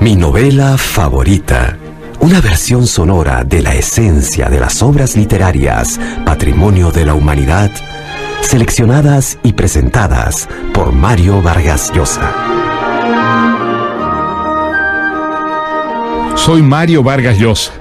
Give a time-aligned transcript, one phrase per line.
[0.00, 1.76] Mi novela favorita.
[2.20, 7.70] Una versión sonora de la esencia de las obras literarias, patrimonio de la humanidad,
[8.40, 12.32] seleccionadas y presentadas por Mario Vargas Llosa.
[16.34, 17.72] Soy Mario Vargas Llosa.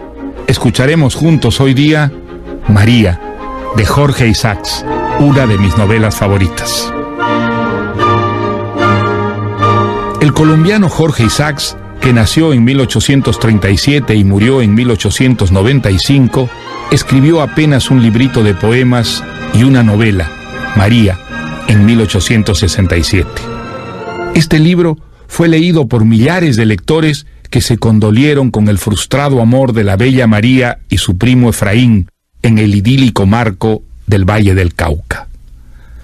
[0.46, 2.12] Escucharemos juntos hoy día
[2.68, 3.18] María,
[3.78, 4.86] de Jorge Isaacs,
[5.20, 6.94] una de mis novelas favoritas.
[10.20, 16.50] El colombiano Jorge Isaacs que nació en 1837 y murió en 1895,
[16.92, 20.30] escribió apenas un librito de poemas y una novela,
[20.76, 21.20] María,
[21.68, 23.30] en 1867.
[24.36, 29.74] Este libro fue leído por millares de lectores que se condolieron con el frustrado amor
[29.74, 32.10] de la bella María y su primo Efraín
[32.42, 35.28] en el idílico marco del Valle del Cauca.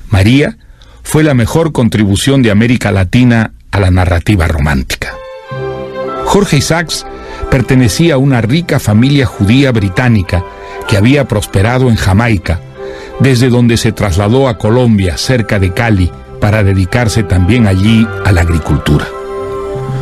[0.09, 0.57] María
[1.03, 5.13] fue la mejor contribución de América Latina a la narrativa romántica.
[6.25, 7.05] Jorge Isaacs
[7.49, 10.43] pertenecía a una rica familia judía británica
[10.87, 12.59] que había prosperado en Jamaica,
[13.19, 18.41] desde donde se trasladó a Colombia, cerca de Cali, para dedicarse también allí a la
[18.41, 19.07] agricultura.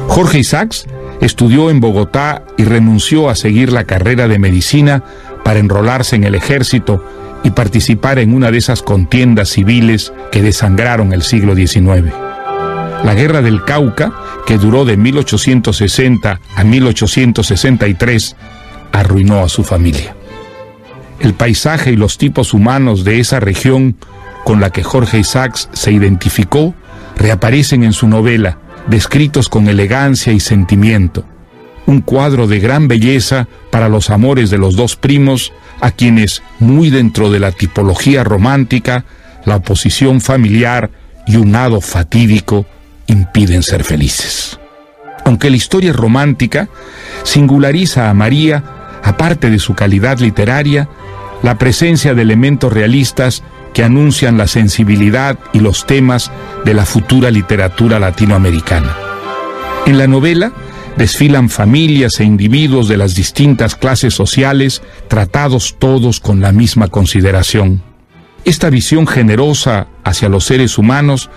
[0.08, 0.86] Jorge Isaacs
[1.22, 5.04] estudió en Bogotá y renunció a seguir la carrera de medicina
[5.44, 7.04] para enrolarse en el ejército
[7.44, 12.33] y participar en una de esas contiendas civiles que desangraron el siglo XIX.
[13.04, 14.14] La guerra del Cauca,
[14.46, 18.36] que duró de 1860 a 1863,
[18.94, 20.16] arruinó a su familia.
[21.20, 23.98] El paisaje y los tipos humanos de esa región
[24.46, 26.74] con la que Jorge Isaacs se identificó
[27.18, 31.26] reaparecen en su novela, descritos con elegancia y sentimiento.
[31.86, 36.90] Un cuadro de gran belleza para los amores de los dos primos, a quienes, muy
[36.90, 39.04] dentro de la tipología romántica,
[39.46, 40.90] la oposición familiar
[41.28, 42.66] y un hado fatídico
[43.08, 44.60] impiden ser felices.
[45.26, 46.70] Aunque la historia romántica
[47.24, 48.64] singulariza a María,
[49.04, 50.90] aparte de su calidad literaria,
[51.42, 53.44] la presencia de elementos realistas
[53.74, 56.32] que anuncian la sensibilidad y los temas
[56.64, 58.96] de la futura literatura latinoamericana.
[59.86, 60.54] En la novela
[60.96, 67.82] desfilan familias e individuos de las distintas clases sociales, tratados todos con la misma consideración.
[68.46, 71.30] Esta visión generosa hacia los seres humanos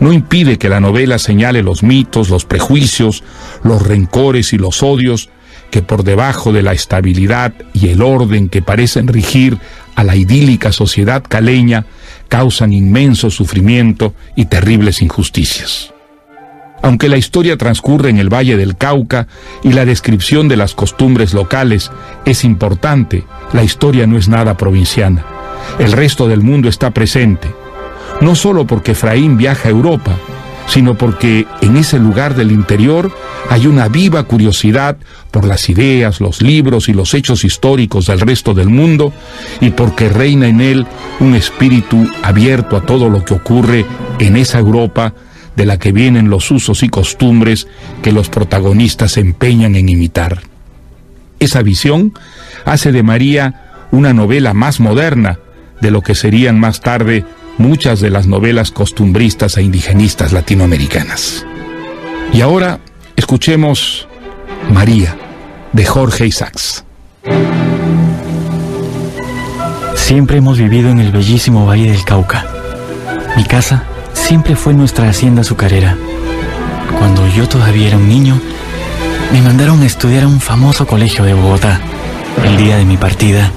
[0.00, 3.22] no impide que la novela señale los mitos, los prejuicios,
[3.62, 5.30] los rencores y los odios
[5.70, 9.58] que por debajo de la estabilidad y el orden que parecen rigir
[9.94, 11.86] a la idílica sociedad caleña
[12.28, 15.92] causan inmenso sufrimiento y terribles injusticias.
[16.82, 19.28] Aunque la historia transcurre en el Valle del Cauca
[19.62, 21.90] y la descripción de las costumbres locales
[22.24, 25.24] es importante, la historia no es nada provinciana.
[25.78, 27.54] El resto del mundo está presente,
[28.20, 30.16] no solo porque Efraín viaja a Europa,
[30.66, 33.10] sino porque en ese lugar del interior
[33.48, 34.96] hay una viva curiosidad
[35.30, 39.12] por las ideas, los libros y los hechos históricos del resto del mundo
[39.60, 40.86] y porque reina en él
[41.18, 43.84] un espíritu abierto a todo lo que ocurre
[44.20, 45.12] en esa Europa
[45.56, 47.66] de la que vienen los usos y costumbres
[48.02, 50.40] que los protagonistas se empeñan en imitar.
[51.40, 52.14] Esa visión
[52.64, 55.40] hace de María una novela más moderna
[55.80, 57.24] de lo que serían más tarde
[57.60, 61.44] muchas de las novelas costumbristas e indigenistas latinoamericanas.
[62.32, 62.80] Y ahora
[63.16, 64.08] escuchemos
[64.72, 65.16] María,
[65.72, 66.84] de Jorge Isaacs.
[69.94, 72.46] Siempre hemos vivido en el bellísimo Valle del Cauca.
[73.36, 73.84] Mi casa
[74.14, 75.96] siempre fue nuestra hacienda azucarera.
[76.98, 78.40] Cuando yo todavía era un niño,
[79.32, 81.78] me mandaron a estudiar a un famoso colegio de Bogotá.
[82.42, 83.52] El día de mi partida,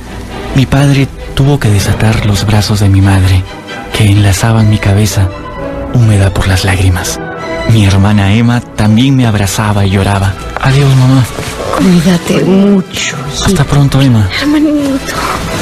[0.56, 3.44] mi padre tuvo que desatar los brazos de mi madre
[3.94, 5.30] que enlazaban mi cabeza,
[5.94, 7.20] húmeda por las lágrimas.
[7.72, 10.34] Mi hermana Emma también me abrazaba y lloraba.
[10.62, 11.24] Adiós, mamá.
[11.78, 13.16] Cuídate mucho.
[13.46, 14.28] Hasta pronto, Emma.
[14.42, 15.16] Hermanito.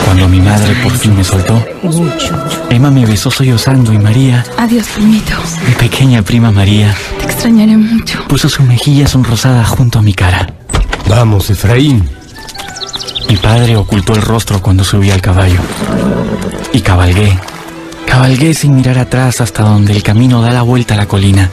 [0.05, 2.35] Cuando mi madre por fin me soltó, Mucho.
[2.69, 5.33] Emma me besó sollozando y María, Adiós, primito.
[5.67, 8.23] mi pequeña prima María, Te extrañaré mucho.
[8.27, 10.47] puso su mejilla sonrosada junto a mi cara.
[11.07, 12.09] Vamos, Efraín.
[13.29, 15.59] Mi padre ocultó el rostro cuando subí al caballo.
[16.73, 17.37] Y cabalgué.
[18.11, 21.49] Cabalgué sin mirar atrás hasta donde el camino da la vuelta a la colina.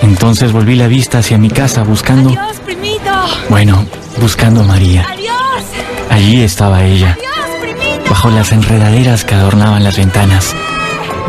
[0.00, 3.10] Entonces volví la vista hacia mi casa buscando, Adiós, primito.
[3.48, 3.84] bueno,
[4.20, 5.04] buscando a María.
[5.10, 5.64] Adiós.
[6.08, 10.54] Allí estaba ella, Adiós, bajo las enredaderas que adornaban las ventanas,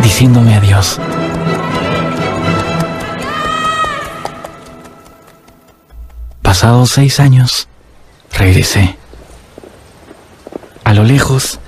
[0.03, 1.00] diciéndome adiós.
[6.41, 7.68] Pasados seis años,
[8.38, 8.97] regresé.
[10.83, 11.59] A lo lejos,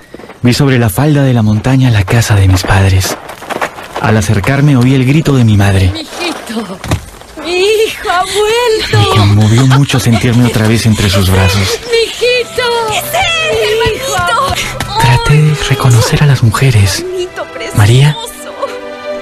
[0.44, 3.16] vi sobre la falda de la montaña la casa de mis padres.
[4.02, 5.90] Al acercarme oí el grito de mi madre.
[5.90, 6.78] Mijito.
[7.42, 8.10] Mi hijo.
[8.10, 9.10] ha vuelto.
[9.10, 11.80] Me conmovió mucho sentirme otra vez entre sus brazos.
[11.90, 12.62] ¡Mijito!
[12.92, 13.04] ¡Es
[13.72, 15.00] hermanito!
[15.00, 17.02] Traté de reconocer a las mujeres.
[17.76, 18.14] María.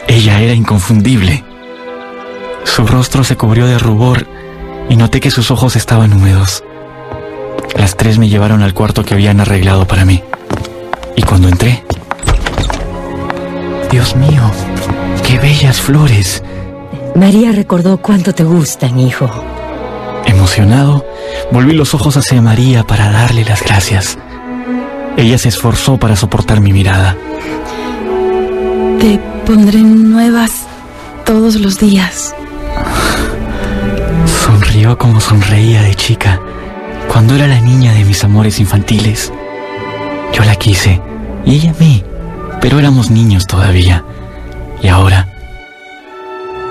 [0.09, 1.45] Ella era inconfundible.
[2.65, 4.27] Su rostro se cubrió de rubor
[4.91, 6.65] y noté que sus ojos estaban húmedos.
[7.77, 10.21] Las tres me llevaron al cuarto que habían arreglado para mí.
[11.17, 11.83] Y cuando entré...
[13.91, 14.51] Dios mío,
[15.27, 16.43] qué bellas flores.
[17.15, 19.29] María recordó cuánto te gustan, hijo.
[20.25, 21.05] Emocionado,
[21.51, 24.17] volví los ojos hacia María para darle las gracias.
[25.17, 27.17] Ella se esforzó para soportar mi mirada.
[28.99, 30.67] Te pondré nuevas
[31.27, 32.35] todos los días.
[34.45, 36.41] Sonrió como sonreía de chica,
[37.13, 39.31] cuando era la niña de mis amores infantiles.
[40.33, 41.01] Yo la quise,
[41.45, 42.03] y ella a mí,
[42.61, 44.05] pero éramos niños todavía.
[44.83, 45.29] Y ahora,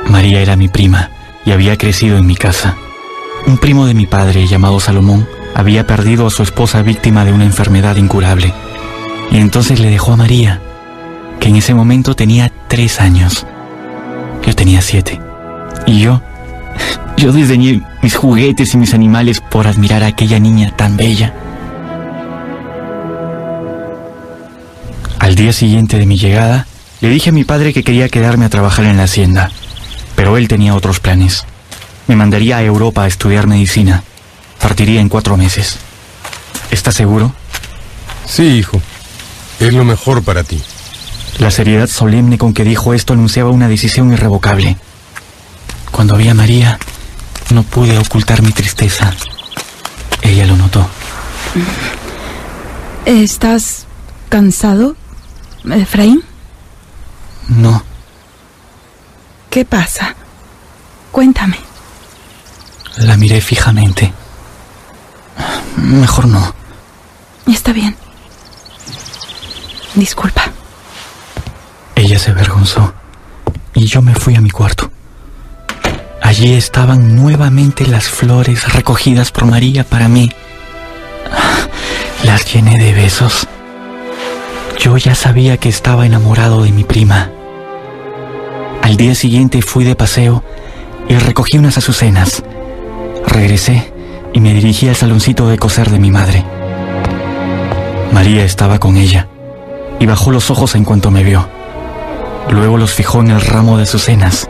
[0.10, 1.10] María era mi prima
[1.46, 2.76] y había crecido en mi casa.
[3.48, 7.46] Un primo de mi padre, llamado Salomón, había perdido a su esposa víctima de una
[7.46, 8.54] enfermedad incurable.
[9.32, 10.60] Y entonces le dejó a María,
[11.40, 13.46] que en ese momento tenía tres años.
[14.46, 15.20] Yo tenía siete.
[15.86, 16.22] Y yo,
[17.18, 21.34] yo desdeñé mis juguetes y mis animales por admirar a aquella niña tan bella.
[25.22, 26.66] Al día siguiente de mi llegada,
[27.00, 29.52] le dije a mi padre que quería quedarme a trabajar en la hacienda,
[30.16, 31.46] pero él tenía otros planes.
[32.08, 34.04] Me mandaría a Europa a estudiar medicina.
[34.60, 35.78] Partiría en cuatro meses.
[36.72, 37.36] ¿Estás seguro?
[38.26, 38.82] Sí, hijo.
[39.60, 40.60] Es lo mejor para ti.
[41.38, 44.76] La seriedad solemne con que dijo esto anunciaba una decisión irrevocable.
[45.92, 46.80] Cuando vi a María,
[47.54, 49.14] no pude ocultar mi tristeza.
[50.24, 50.90] Ella lo notó.
[53.06, 53.86] ¿Estás
[54.28, 54.96] cansado,
[55.70, 56.24] Efraín?
[57.50, 57.84] No,
[59.50, 60.16] ¿Qué pasa?
[61.12, 61.58] Cuéntame.
[62.98, 64.14] la miré fijamente.
[65.76, 66.56] Mejor no.
[67.48, 67.96] Está bien.
[69.96, 70.44] Disculpa.
[71.96, 72.94] Ella se avergonzó
[73.74, 74.90] y yo me fui a mi cuarto.
[76.22, 80.32] Allí estaban nuevamente las flores recogidas por María para mí.
[82.24, 83.48] Las llené de besos.
[84.82, 87.30] Yo ya sabía que estaba enamorado de mi prima.
[88.82, 90.44] Al día siguiente fui de paseo
[91.08, 92.42] y recogí unas azucenas.
[93.28, 93.94] Regresé
[94.34, 96.44] y me dirigí al saloncito de coser de mi madre.
[98.12, 99.28] María estaba con ella
[100.00, 101.48] y bajó los ojos en cuanto me vio.
[102.50, 104.50] Luego los fijó en el ramo de azucenas.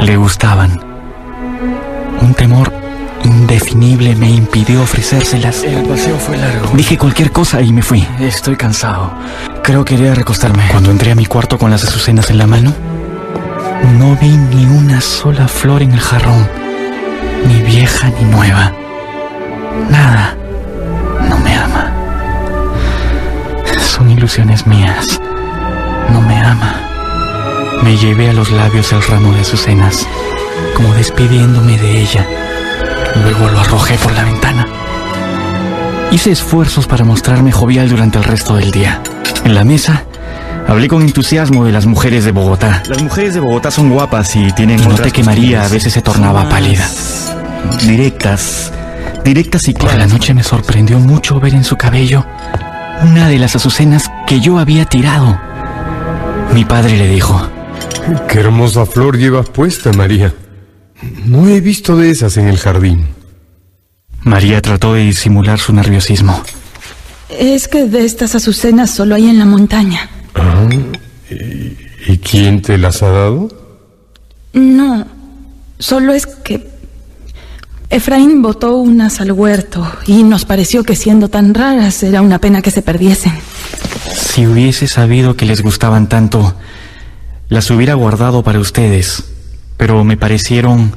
[0.00, 0.80] Le gustaban.
[2.22, 2.72] Un temor
[3.24, 5.62] indefinible me impidió ofrecérselas.
[5.64, 6.70] El paseo fue largo.
[6.74, 8.06] Dije cualquier cosa y me fui.
[8.20, 9.12] Estoy cansado.
[9.62, 10.68] Creo que iré a recostarme.
[10.70, 12.72] Cuando entré a mi cuarto con las azucenas en la mano,
[13.98, 16.48] no vi ni una sola flor en el jarrón,
[17.46, 18.72] ni vieja ni nueva.
[19.90, 20.36] Nada.
[21.28, 21.92] No me ama.
[23.78, 25.20] Son ilusiones mías.
[26.12, 26.74] No me ama.
[27.82, 30.06] Me llevé a los labios el ramo de azucenas,
[30.74, 32.26] como despidiéndome de ella.
[33.22, 34.66] Luego lo arrojé por la ventana.
[36.10, 39.02] Hice esfuerzos para mostrarme jovial durante el resto del día.
[39.44, 40.04] En la mesa,
[40.68, 42.82] hablé con entusiasmo de las mujeres de Bogotá.
[42.88, 44.80] Las mujeres de Bogotá son guapas y tienen...
[44.80, 46.88] Y noté que María a veces se tornaba pálida.
[47.86, 48.72] Directas,
[49.24, 49.96] directas y claras.
[49.96, 52.24] Por la noche me sorprendió mucho ver en su cabello
[53.02, 55.38] una de las azucenas que yo había tirado.
[56.54, 57.48] Mi padre le dijo,
[58.28, 60.32] Qué hermosa flor llevas puesta, María.
[61.26, 63.08] No he visto de esas en el jardín.
[64.22, 66.40] María trató de disimular su nerviosismo.
[67.28, 70.08] Es que de estas azucenas solo hay en la montaña.
[70.36, 70.68] Ah,
[71.28, 73.48] ¿y, y quién te las ha dado?
[74.52, 75.04] No,
[75.80, 76.70] solo es que
[77.90, 82.62] Efraín botó unas al huerto y nos pareció que siendo tan raras era una pena
[82.62, 83.32] que se perdiesen.
[84.12, 86.54] Si hubiese sabido que les gustaban tanto,
[87.48, 89.24] las hubiera guardado para ustedes,
[89.76, 90.92] pero me parecieron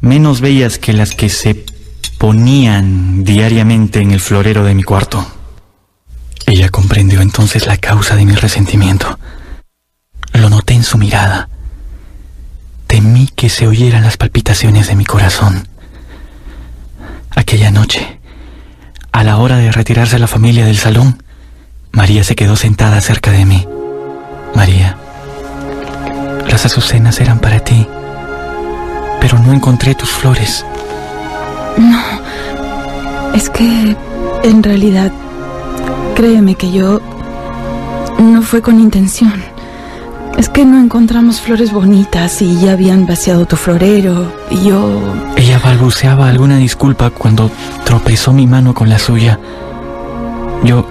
[0.00, 1.64] menos bellas que las que se
[2.18, 5.26] ponían diariamente en el florero de mi cuarto.
[6.46, 9.18] Ella comprendió entonces la causa de mi resentimiento.
[10.32, 11.48] Lo noté en su mirada.
[12.86, 15.68] Temí que se oyeran las palpitaciones de mi corazón.
[17.30, 18.18] Aquella noche,
[19.12, 21.22] a la hora de retirarse la familia del salón,
[21.92, 23.66] María se quedó sentada cerca de mí.
[24.54, 24.96] María,
[26.48, 27.86] las azucenas eran para ti,
[29.20, 30.64] pero no encontré tus flores.
[31.76, 32.02] No,
[33.34, 33.96] es que
[34.44, 35.12] en realidad,
[36.14, 37.00] créeme que yo
[38.18, 39.42] no fue con intención.
[40.36, 44.32] Es que no encontramos flores bonitas y ya habían vaciado tu florero.
[44.50, 45.00] Y yo...
[45.36, 47.50] Ella balbuceaba alguna disculpa cuando
[47.84, 49.40] tropezó mi mano con la suya.
[50.62, 50.86] Yo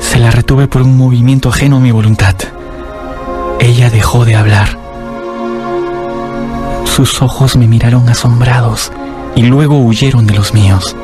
[0.00, 2.36] se la retuve por un movimiento ajeno a mi voluntad.
[3.58, 4.87] Ella dejó de hablar.
[6.98, 8.90] Sus ojos me miraron asombrados
[9.36, 10.96] y luego huyeron de los míos.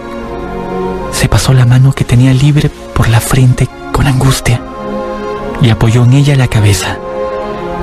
[1.13, 4.61] Se pasó la mano que tenía libre por la frente con angustia
[5.63, 6.99] y apoyó en ella la cabeza,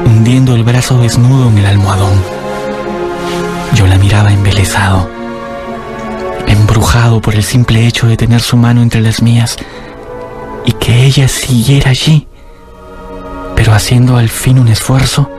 [0.06, 2.12] hundiendo el brazo desnudo en el almohadón.
[3.76, 5.08] Yo la miraba embelesado,
[6.48, 9.56] embrujado por el simple hecho de tener su mano entre las mías
[10.66, 12.28] y que ella siguiera allí.
[13.56, 15.32] Pero haciendo al fin un esfuerzo,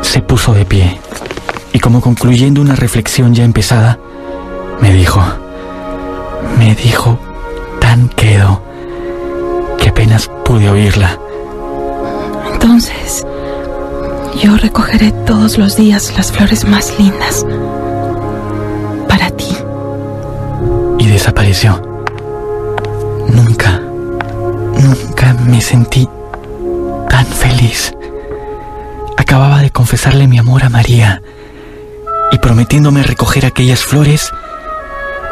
[0.00, 0.98] se puso de pie
[1.74, 3.98] y como concluyendo una reflexión ya empezada,
[4.80, 5.20] me dijo,
[6.56, 7.18] me dijo
[7.80, 8.62] tan quedo
[9.76, 11.18] que apenas pude oírla.
[12.52, 13.26] Entonces,
[14.40, 17.44] yo recogeré todos los días las flores más lindas
[19.08, 19.56] para ti.
[21.00, 21.82] Y desapareció.
[23.28, 23.80] Nunca,
[24.80, 26.08] nunca me sentí
[27.10, 27.92] tan feliz.
[29.16, 31.20] Acababa de confesarle mi amor a María
[32.32, 34.32] y prometiéndome recoger aquellas flores,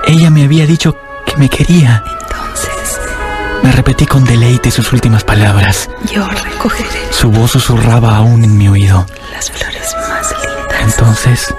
[0.06, 0.96] ella me había dicho
[1.26, 2.02] que me quería.
[2.06, 3.00] Entonces,
[3.62, 5.88] Me repetí con deleite sus últimas palabras.
[6.12, 9.06] yo recogeré Su voz susurraba aún en mi oído.
[9.32, 11.54] las flores más lindas Entonces,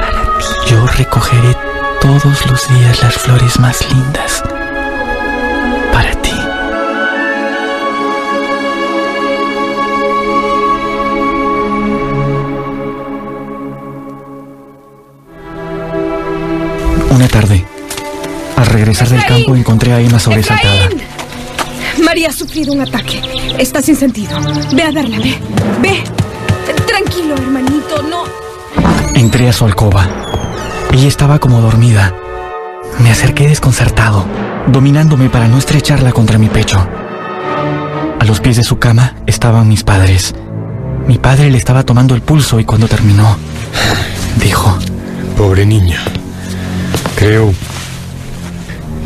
[0.00, 0.70] para ti.
[0.70, 1.56] yo recogeré
[2.00, 4.42] todos los días las flores más lindas
[17.10, 17.64] Una tarde,
[18.56, 20.88] al regresar del campo encontré a Emma sobresaltada.
[22.04, 23.20] María ha sufrido un ataque.
[23.58, 24.38] Está sin sentido.
[24.72, 25.38] Ve a verla, ve.
[25.80, 26.04] Ve.
[26.86, 28.24] Tranquilo, hermanito, no.
[29.14, 30.08] Entré a su alcoba.
[30.92, 32.14] Ella estaba como dormida.
[32.98, 34.24] Me acerqué desconcertado,
[34.66, 36.86] dominándome para no estrecharla contra mi pecho.
[38.18, 40.34] A los pies de su cama estaban mis padres.
[41.06, 43.36] Mi padre le estaba tomando el pulso y cuando terminó,
[44.42, 44.76] dijo,
[45.36, 46.00] Pobre niña.
[47.16, 47.52] Creo...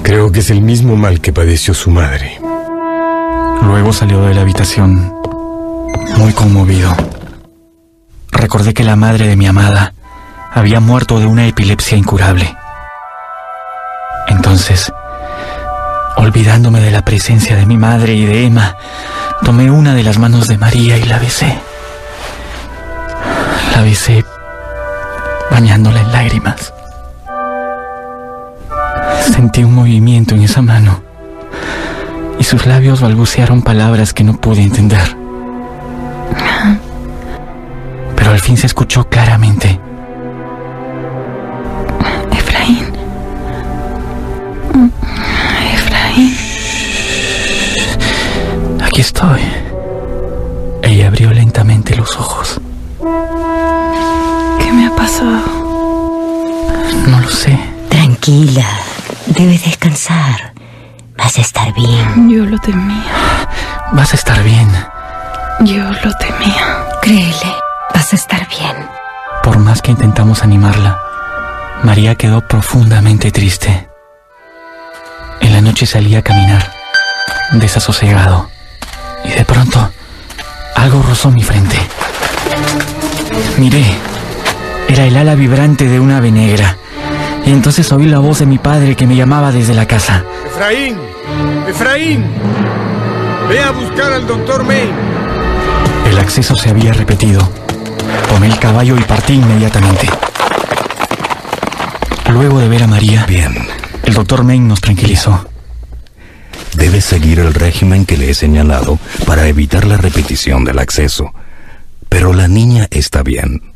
[0.02, 2.40] Creo que es el mismo mal que padeció su madre.
[3.62, 5.14] Luego salió de la habitación,
[6.17, 6.93] muy conmovido.
[8.33, 9.95] Recordé que la madre de mi amada
[10.52, 12.57] había muerto de una epilepsia incurable.
[14.26, 14.93] Entonces,
[16.17, 18.76] olvidándome de la presencia de mi madre y de Emma,
[19.45, 21.61] tomé una de las manos de María y la besé.
[23.76, 24.25] La besé
[25.50, 26.73] bañándola en lágrimas.
[29.30, 31.02] Sentí un movimiento en esa mano
[32.38, 35.16] y sus labios balbucearon palabras que no pude entender.
[38.16, 39.78] Pero al fin se escuchó claramente.
[42.32, 42.87] Efraín.
[45.75, 46.37] Efraín.
[48.82, 49.40] Aquí estoy.
[50.82, 52.60] Ella abrió lentamente los ojos.
[54.58, 55.40] ¿Qué me ha pasado?
[57.06, 57.58] No lo sé.
[57.90, 58.66] Tranquila,
[59.30, 60.52] debes descansar.
[61.16, 62.30] Vas a estar bien.
[62.30, 63.49] Yo lo temía.
[63.92, 64.68] Vas a estar bien.
[65.60, 66.87] Yo lo temía.
[67.02, 67.54] Créele,
[67.94, 68.76] vas a estar bien.
[69.42, 70.99] Por más que intentamos animarla,
[71.82, 73.88] María quedó profundamente triste.
[75.40, 76.72] En la noche salí a caminar,
[77.52, 78.50] desasosegado,
[79.25, 79.90] y de pronto
[80.76, 81.76] algo rozó mi frente.
[83.58, 83.84] Miré,
[84.88, 86.76] era el ala vibrante de una ave negra,
[87.47, 90.25] entonces oí la voz de mi padre que me llamaba desde la casa.
[90.47, 90.97] Efraín,
[91.68, 92.25] Efraín,
[93.49, 94.90] ve a buscar al doctor May.
[96.09, 97.40] El acceso se había repetido.
[98.28, 100.09] Tomé el caballo y partí inmediatamente.
[102.32, 103.54] Luego de ver a María, Bien,
[104.04, 105.47] el doctor Main nos tranquilizó.
[106.75, 111.32] debe seguir el régimen que le he señalado para evitar la repetición del acceso.
[112.09, 113.73] Pero la niña está bien,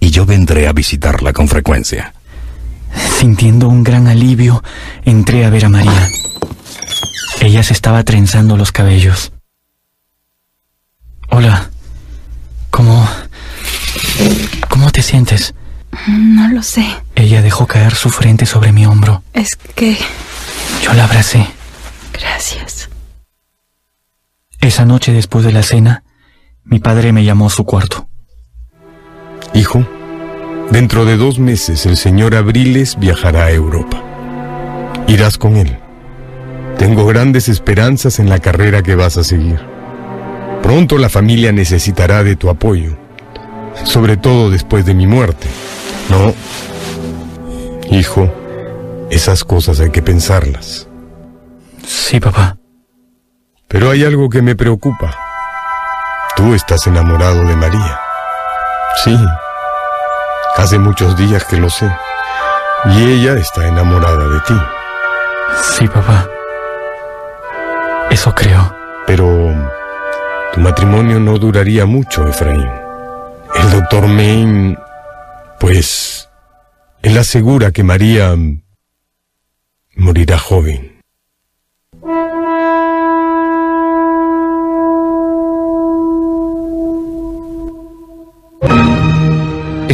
[0.00, 2.14] y yo vendré a visitarla con frecuencia.
[3.18, 4.62] Sintiendo un gran alivio,
[5.04, 6.08] entré a ver a María.
[7.40, 9.32] Ella se estaba trenzando los cabellos.
[11.30, 11.70] Hola.
[12.70, 13.08] ¿Cómo...
[14.68, 15.54] ¿Cómo te sientes?
[16.08, 16.84] No lo sé.
[17.14, 19.22] Ella dejó caer su frente sobre mi hombro.
[19.32, 19.96] Es que...
[20.82, 21.46] Yo la abracé.
[22.12, 22.88] Gracias.
[24.60, 26.04] Esa noche después de la cena,
[26.64, 28.08] mi padre me llamó a su cuarto.
[29.52, 29.86] Hijo,
[30.70, 34.02] dentro de dos meses el señor Abriles viajará a Europa.
[35.06, 35.78] Irás con él.
[36.78, 39.60] Tengo grandes esperanzas en la carrera que vas a seguir.
[40.62, 42.96] Pronto la familia necesitará de tu apoyo,
[43.84, 45.46] sobre todo después de mi muerte.
[46.10, 46.34] No,
[47.90, 48.32] hijo,
[49.10, 50.88] esas cosas hay que pensarlas.
[51.86, 52.56] Sí, papá.
[53.68, 55.16] Pero hay algo que me preocupa.
[56.36, 58.00] Tú estás enamorado de María.
[59.04, 59.16] Sí,
[60.56, 61.90] hace muchos días que lo sé.
[62.86, 64.54] Y ella está enamorada de ti.
[65.62, 66.28] Sí, papá.
[68.10, 68.74] Eso creo.
[69.06, 69.52] Pero
[70.52, 72.68] tu matrimonio no duraría mucho, Efraín.
[73.54, 74.78] El doctor Main,
[75.60, 76.28] pues,
[77.02, 78.34] él asegura que María
[79.96, 80.93] morirá joven.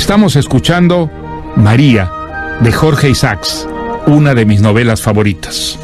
[0.01, 1.11] Estamos escuchando
[1.57, 2.11] María
[2.61, 3.69] de Jorge Isaacs,
[4.07, 5.79] una de mis novelas favoritas.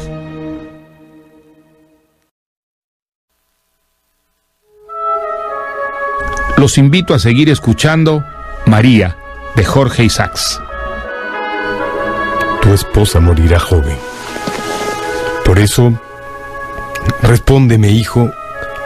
[6.57, 8.25] Los invito a seguir escuchando
[8.65, 9.15] María
[9.55, 10.59] de Jorge Isaacs.
[12.63, 13.97] Tu esposa morirá joven.
[15.45, 15.93] Por eso,
[17.21, 18.31] respóndeme, hijo,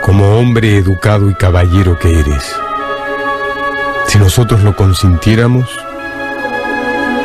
[0.02, 2.61] como hombre educado y caballero que eres.
[4.12, 5.70] Si nosotros lo consintiéramos,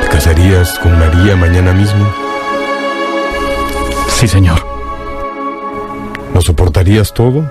[0.01, 2.09] ¿te casarías con María mañana mismo?
[4.09, 4.65] Sí, señor.
[6.33, 7.51] ¿Lo soportarías todo?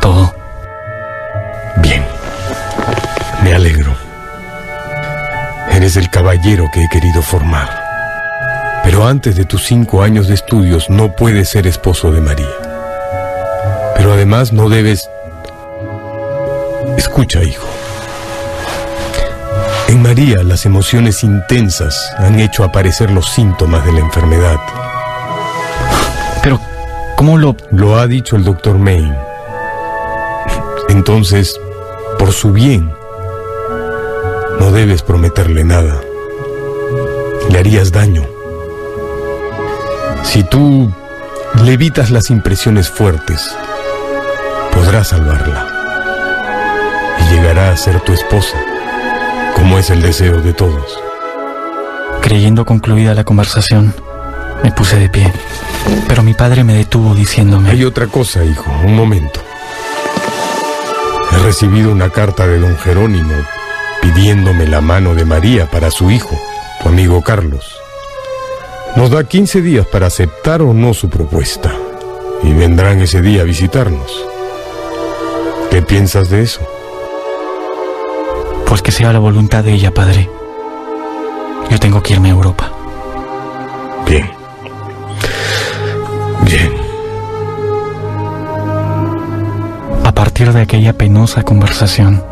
[0.00, 0.32] Todo.
[1.78, 2.06] Bien.
[3.42, 3.96] Me alegro.
[5.72, 7.68] Eres el caballero que he querido formar.
[8.84, 12.54] Pero antes de tus cinco años de estudios no puedes ser esposo de María.
[13.96, 15.10] Pero además no debes...
[16.96, 17.75] Escucha, hijo.
[19.88, 24.56] En María las emociones intensas han hecho aparecer los síntomas de la enfermedad.
[26.42, 26.60] Pero,
[27.14, 27.56] ¿cómo lo...?
[27.70, 29.14] Lo ha dicho el doctor Main.
[30.88, 31.60] Entonces,
[32.18, 32.92] por su bien,
[34.58, 36.00] no debes prometerle nada.
[37.48, 38.24] Le harías daño.
[40.24, 40.92] Si tú
[41.62, 43.54] le evitas las impresiones fuertes,
[44.72, 45.68] podrás salvarla.
[47.20, 48.65] Y llegará a ser tu esposa
[49.66, 50.96] como es el deseo de todos.
[52.22, 53.92] Creyendo concluida la conversación,
[54.62, 55.32] me puse de pie.
[56.06, 57.70] Pero mi padre me detuvo diciéndome...
[57.70, 59.40] Hay otra cosa, hijo, un momento.
[61.32, 63.34] He recibido una carta de don Jerónimo
[64.02, 66.40] pidiéndome la mano de María para su hijo,
[66.80, 67.76] tu amigo Carlos.
[68.94, 71.74] Nos da 15 días para aceptar o no su propuesta
[72.44, 74.12] y vendrán ese día a visitarnos.
[75.72, 76.75] ¿Qué piensas de eso?
[78.76, 80.28] Pues que sea la voluntad de ella, padre.
[81.70, 82.70] Yo tengo que irme a Europa.
[84.06, 84.30] Bien.
[86.44, 86.74] Bien.
[90.04, 92.22] A partir de aquella penosa conversación,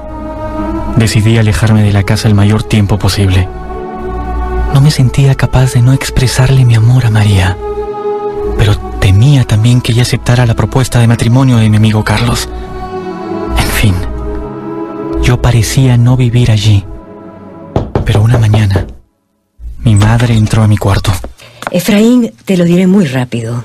[0.97, 3.49] decidí alejarme de la casa el mayor tiempo posible.
[4.75, 7.57] No me sentía capaz de no expresarle mi amor a María,
[8.59, 12.51] pero temía también que ella aceptara la propuesta de matrimonio de mi amigo Carlos.
[13.57, 13.95] En fin,
[15.25, 16.85] yo parecía no vivir allí.
[18.05, 18.87] Pero una mañana,
[19.79, 21.13] mi madre entró a mi cuarto.
[21.71, 23.65] Efraín, te lo diré muy rápido.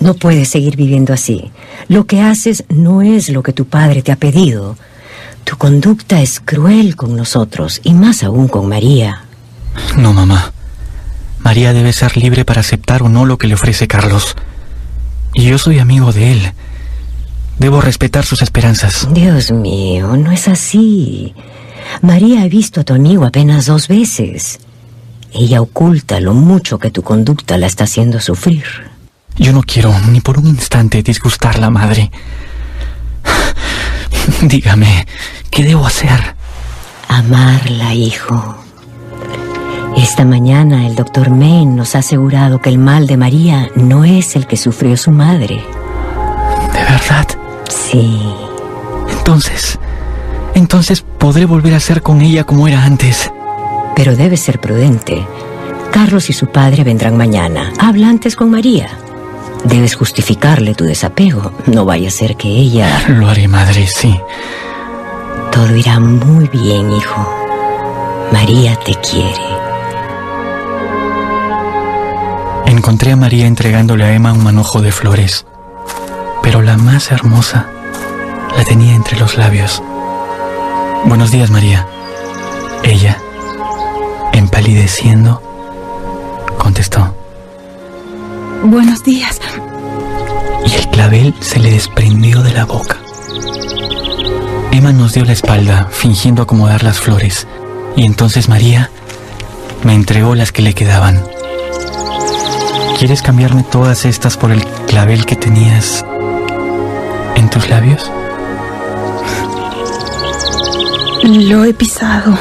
[0.00, 1.52] No puedes seguir viviendo así.
[1.88, 4.76] Lo que haces no es lo que tu padre te ha pedido.
[5.44, 9.24] Tu conducta es cruel con nosotros y más aún con María.
[9.96, 10.52] No, mamá.
[11.38, 14.34] María debe ser libre para aceptar o no lo que le ofrece Carlos.
[15.34, 16.52] Y yo soy amigo de él.
[17.58, 19.08] Debo respetar sus esperanzas.
[19.12, 21.34] Dios mío, no es así.
[22.02, 24.58] María ha visto a tu amigo apenas dos veces.
[25.32, 28.64] Ella oculta lo mucho que tu conducta la está haciendo sufrir.
[29.36, 32.10] Yo no quiero ni por un instante disgustarla, madre.
[34.42, 35.06] Dígame,
[35.50, 36.34] ¿qué debo hacer?
[37.08, 38.56] Amarla, hijo.
[39.96, 44.36] Esta mañana el doctor Main nos ha asegurado que el mal de María no es
[44.36, 45.64] el que sufrió su madre.
[46.72, 47.26] ¿De verdad?
[47.68, 48.18] Sí.
[49.18, 49.78] Entonces,
[50.54, 53.30] entonces podré volver a ser con ella como era antes.
[53.94, 55.26] Pero debes ser prudente.
[55.92, 57.72] Carlos y su padre vendrán mañana.
[57.78, 58.88] Habla antes con María.
[59.64, 61.52] Debes justificarle tu desapego.
[61.66, 63.04] No vaya a ser que ella...
[63.08, 64.14] Lo haré, madre, sí.
[65.50, 67.26] Todo irá muy bien, hijo.
[68.30, 69.56] María te quiere.
[72.66, 75.46] Encontré a María entregándole a Emma un manojo de flores,
[76.56, 77.66] pero la más hermosa
[78.56, 79.82] la tenía entre los labios.
[81.04, 81.86] Buenos días, María.
[82.82, 83.18] Ella,
[84.32, 85.42] empalideciendo,
[86.56, 87.14] contestó.
[88.64, 89.38] Buenos días.
[90.64, 92.96] Y el clavel se le desprendió de la boca.
[94.72, 97.46] Emma nos dio la espalda, fingiendo acomodar las flores,
[97.96, 98.90] y entonces María
[99.84, 101.22] me entregó las que le quedaban.
[102.98, 106.02] ¿Quieres cambiarme todas estas por el clavel que tenías
[107.46, 108.10] en tus labios?
[111.22, 112.36] Lo he pisado.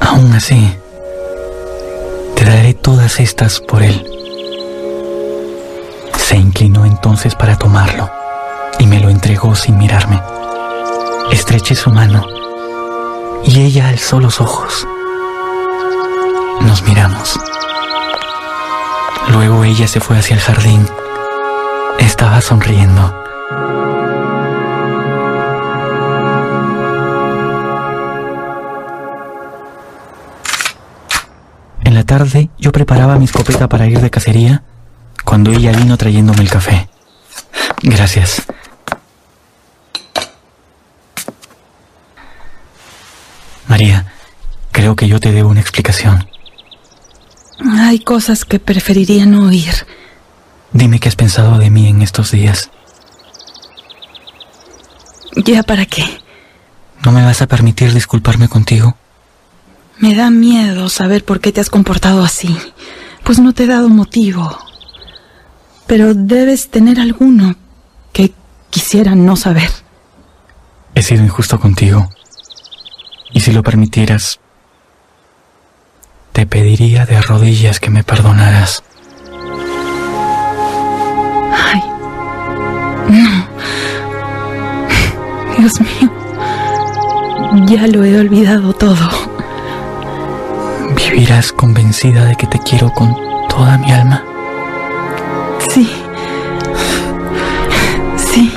[0.00, 0.76] Aún así,
[2.36, 4.06] te daré todas estas por él.
[6.18, 8.10] Se inclinó entonces para tomarlo
[8.78, 10.20] y me lo entregó sin mirarme.
[11.30, 12.26] Estreché su mano
[13.44, 14.86] y ella alzó los ojos.
[16.60, 17.38] Nos miramos.
[19.32, 20.86] Luego ella se fue hacia el jardín.
[21.98, 23.24] Estaba sonriendo.
[32.18, 34.62] Tarde yo preparaba mi escopeta para ir de cacería
[35.24, 36.88] cuando ella vino trayéndome el café.
[37.82, 38.42] Gracias.
[43.66, 44.06] María,
[44.70, 46.28] creo que yo te debo una explicación.
[47.80, 49.74] Hay cosas que preferiría no oír.
[50.72, 52.70] Dime qué has pensado de mí en estos días.
[55.34, 56.04] ¿Ya para qué?
[57.04, 58.96] ¿No me vas a permitir disculparme contigo?
[59.98, 62.56] Me da miedo saber por qué te has comportado así,
[63.22, 64.58] pues no te he dado motivo.
[65.86, 67.54] Pero debes tener alguno
[68.12, 68.32] que
[68.70, 69.70] quisiera no saber.
[70.94, 72.08] He sido injusto contigo.
[73.32, 74.40] Y si lo permitieras,
[76.32, 78.82] te pediría de rodillas que me perdonaras.
[81.52, 81.82] Ay,
[83.08, 83.48] no.
[85.58, 86.12] Dios mío,
[87.66, 89.23] ya lo he olvidado todo.
[90.96, 93.14] ¿Vivirás convencida de que te quiero con
[93.48, 94.24] toda mi alma?
[95.70, 95.90] Sí.
[98.16, 98.52] Sí.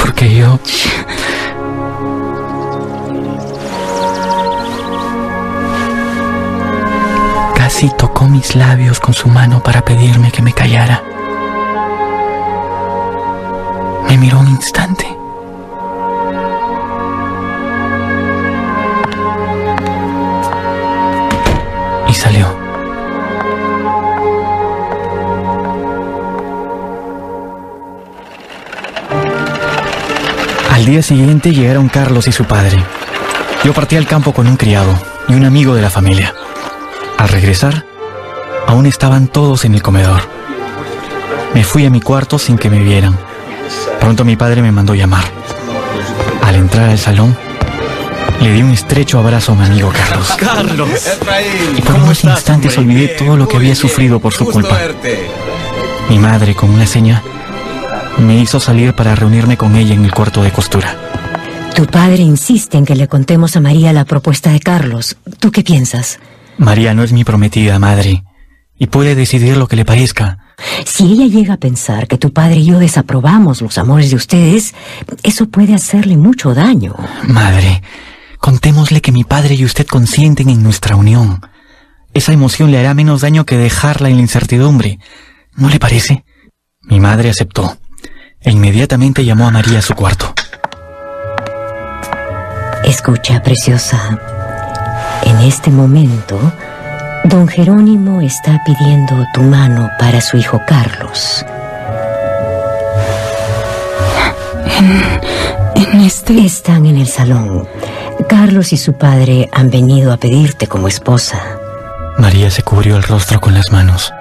[0.00, 0.58] Porque yo...
[7.54, 11.02] Casi tocó mis labios con su mano para pedirme que me callara.
[14.08, 15.17] Me miró un instante.
[30.88, 32.82] Día siguiente llegaron Carlos y su padre.
[33.62, 34.98] Yo partí al campo con un criado
[35.28, 36.34] y un amigo de la familia.
[37.18, 37.84] Al regresar,
[38.66, 40.22] aún estaban todos en el comedor.
[41.52, 43.18] Me fui a mi cuarto sin que me vieran.
[44.00, 45.24] Pronto mi padre me mandó llamar.
[46.42, 47.36] Al entrar al salón,
[48.40, 50.36] le di un estrecho abrazo a mi amigo Carlos.
[50.38, 50.88] Carlos.
[51.76, 54.78] Y por unos instantes olvidé todo lo que había sufrido por su culpa.
[56.08, 57.22] Mi madre, con una seña,
[58.18, 60.96] me hizo salir para reunirme con ella en el cuarto de costura.
[61.74, 65.16] Tu padre insiste en que le contemos a María la propuesta de Carlos.
[65.38, 66.18] ¿Tú qué piensas?
[66.56, 68.24] María no es mi prometida madre
[68.76, 70.38] y puede decidir lo que le parezca.
[70.84, 74.74] Si ella llega a pensar que tu padre y yo desaprobamos los amores de ustedes,
[75.22, 76.96] eso puede hacerle mucho daño.
[77.28, 77.82] Madre,
[78.38, 81.40] contémosle que mi padre y usted consienten en nuestra unión.
[82.12, 84.98] Esa emoción le hará menos daño que dejarla en la incertidumbre.
[85.54, 86.24] ¿No le parece?
[86.82, 87.76] Mi madre aceptó
[88.50, 90.32] inmediatamente llamó a María a su cuarto.
[92.84, 94.18] Escucha, preciosa.
[95.24, 96.38] En este momento,
[97.24, 101.44] don Jerónimo está pidiendo tu mano para su hijo Carlos.
[105.74, 106.44] En, en este...
[106.44, 107.68] Están en el salón.
[108.28, 111.40] Carlos y su padre han venido a pedirte como esposa.
[112.18, 114.12] María se cubrió el rostro con las manos.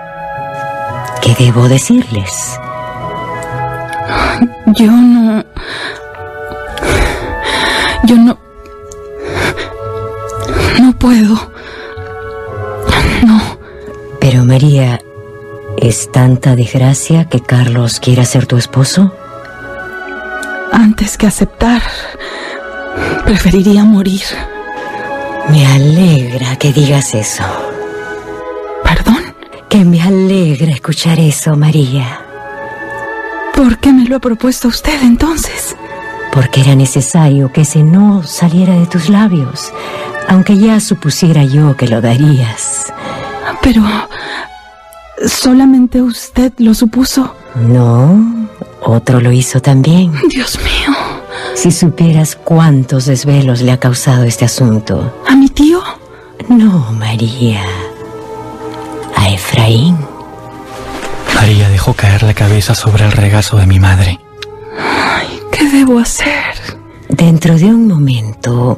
[1.21, 2.59] ¿Qué debo decirles?
[4.67, 5.43] Yo no...
[8.03, 8.37] Yo no...
[10.79, 11.51] No puedo.
[13.25, 13.41] No.
[14.19, 15.01] Pero María,
[15.77, 19.13] ¿es tanta desgracia que Carlos quiera ser tu esposo?
[20.71, 21.81] Antes que aceptar,
[23.25, 24.21] preferiría morir.
[25.49, 27.43] Me alegra que digas eso.
[28.83, 29.33] ¿Perdón?
[29.69, 32.26] Que me alegra escuchar eso, María.
[33.57, 35.75] ¿Por qué me lo ha propuesto usted entonces?
[36.31, 39.73] Porque era necesario que ese no saliera de tus labios,
[40.27, 42.93] aunque ya supusiera yo que lo darías.
[43.63, 43.81] Pero...
[45.25, 47.33] ¿Solamente usted lo supuso?
[47.55, 48.47] No,
[48.83, 50.13] otro lo hizo también.
[50.29, 50.95] Dios mío.
[51.55, 55.11] Si supieras cuántos desvelos le ha causado este asunto.
[55.27, 55.81] ¿A mi tío?
[56.47, 57.63] No, María.
[59.15, 59.97] A Efraín.
[61.87, 64.19] Dejó caer la cabeza sobre el regazo de mi madre.
[64.77, 66.53] Ay, ¿qué debo hacer?
[67.07, 68.77] Dentro de un momento,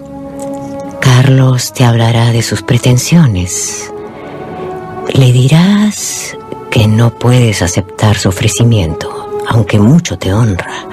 [1.02, 3.92] Carlos te hablará de sus pretensiones.
[5.12, 6.38] Le dirás
[6.70, 10.86] que no puedes aceptar su ofrecimiento, aunque mucho te honra.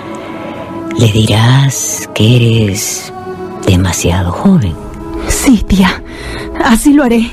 [0.98, 3.12] Le dirás que eres
[3.66, 4.74] demasiado joven.
[5.28, 6.02] Sí, tía.
[6.64, 7.30] Así lo haré.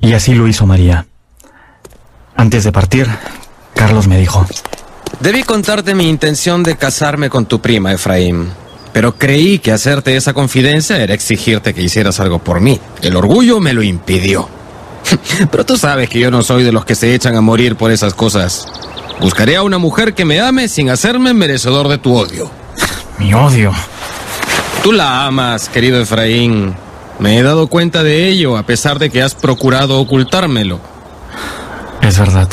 [0.00, 1.04] Y así lo hizo María.
[2.36, 3.08] Antes de partir,
[3.80, 4.46] Carlos me dijo,
[5.20, 8.50] Debí contarte mi intención de casarme con tu prima, Efraín.
[8.92, 12.78] Pero creí que hacerte esa confidencia era exigirte que hicieras algo por mí.
[13.00, 14.50] El orgullo me lo impidió.
[15.50, 17.90] Pero tú sabes que yo no soy de los que se echan a morir por
[17.90, 18.66] esas cosas.
[19.18, 22.50] Buscaré a una mujer que me ame sin hacerme merecedor de tu odio.
[23.18, 23.72] mi odio.
[24.82, 26.74] Tú la amas, querido Efraín.
[27.18, 30.80] Me he dado cuenta de ello a pesar de que has procurado ocultármelo.
[32.02, 32.50] Es verdad.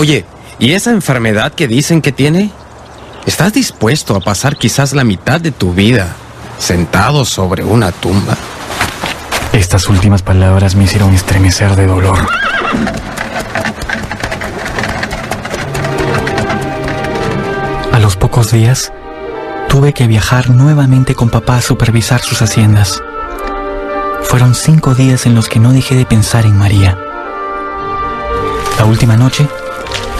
[0.00, 0.24] Oye,
[0.58, 2.50] ¿y esa enfermedad que dicen que tiene?
[3.26, 6.16] ¿Estás dispuesto a pasar quizás la mitad de tu vida
[6.56, 8.34] sentado sobre una tumba?
[9.52, 12.16] Estas últimas palabras me hicieron estremecer de dolor.
[17.92, 18.94] A los pocos días,
[19.68, 23.02] tuve que viajar nuevamente con papá a supervisar sus haciendas.
[24.22, 26.96] Fueron cinco días en los que no dejé de pensar en María.
[28.78, 29.46] La última noche,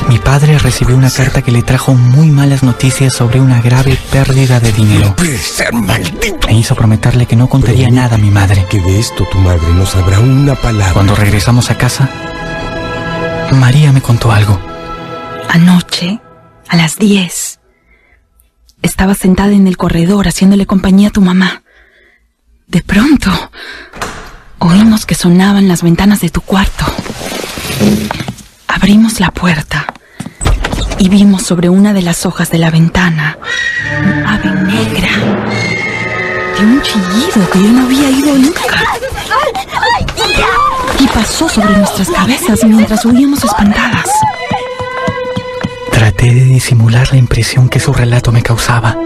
[0.09, 4.59] mi padre recibió una carta que le trajo muy malas noticias sobre una grave pérdida
[4.61, 5.15] de dinero.
[5.17, 6.47] Puede ser maldito.
[6.49, 8.67] Me hizo prometerle que no contaría Pero- nada a mi madre.
[8.69, 10.93] Que de esto tu madre no sabrá una palabra.
[10.95, 12.09] Cuando regresamos a casa,
[13.53, 14.59] María me contó algo.
[15.49, 16.21] Anoche,
[16.69, 17.61] a las 10,
[18.83, 21.63] estaba sentada en el corredor haciéndole compañía a tu mamá.
[22.67, 23.31] De pronto,
[24.59, 26.85] oímos que sonaban las ventanas de tu cuarto.
[28.73, 29.87] Abrimos la puerta
[30.99, 33.37] y vimos sobre una de las hojas de la ventana
[34.03, 35.09] un ave negra
[36.57, 38.61] de un chillido que yo no había oído nunca.
[40.99, 44.07] Y pasó sobre nuestras cabezas mientras huíamos espantadas.
[45.91, 48.97] Traté de disimular la impresión que su relato me causaba.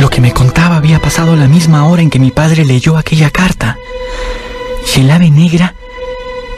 [0.00, 3.30] Lo que me contaba había pasado la misma hora en que mi padre leyó aquella
[3.30, 3.76] carta.
[4.96, 5.74] Y el ave negra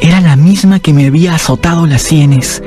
[0.02, 2.60] era la misma que me había azotado las sienes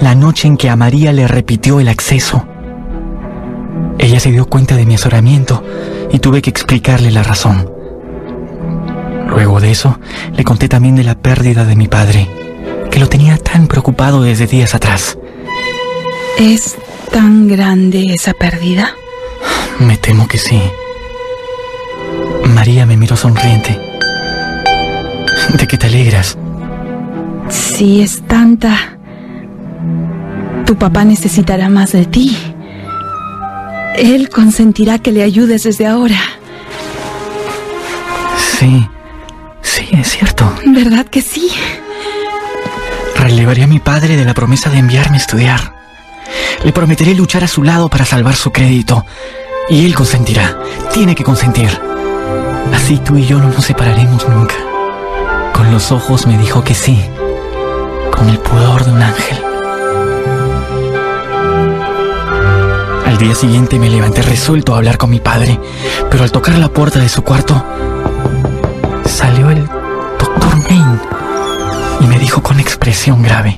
[0.00, 2.44] la noche en que a María le repitió el acceso.
[3.98, 5.62] Ella se dio cuenta de mi azoramiento
[6.10, 7.70] y tuve que explicarle la razón.
[9.28, 10.00] Luego de eso,
[10.34, 12.28] le conté también de la pérdida de mi padre,
[12.90, 15.16] que lo tenía tan preocupado desde días atrás.
[16.38, 16.76] ¿Es
[17.12, 18.94] tan grande esa pérdida?
[19.78, 20.60] Me temo que sí.
[22.48, 23.78] María me miró sonriente.
[25.56, 26.36] ¿De qué te alegras?
[27.50, 28.98] Si es tanta,
[30.66, 32.36] tu papá necesitará más de ti.
[33.96, 36.20] Él consentirá que le ayudes desde ahora.
[38.58, 38.86] Sí,
[39.62, 40.52] sí, es cierto.
[40.66, 41.50] ¿Verdad que sí?
[43.16, 45.74] Relevaré a mi padre de la promesa de enviarme a estudiar.
[46.64, 49.04] Le prometeré luchar a su lado para salvar su crédito.
[49.68, 50.58] Y él consentirá.
[50.92, 51.70] Tiene que consentir.
[52.74, 54.54] Así tú y yo no nos separaremos nunca.
[55.52, 56.98] Con los ojos me dijo que sí.
[58.20, 59.38] Con el pudor de un ángel.
[63.06, 65.58] Al día siguiente me levanté resuelto a hablar con mi padre,
[66.10, 67.64] pero al tocar la puerta de su cuarto,
[69.06, 71.00] salió el doctor Maine
[72.00, 73.56] y me dijo con expresión grave.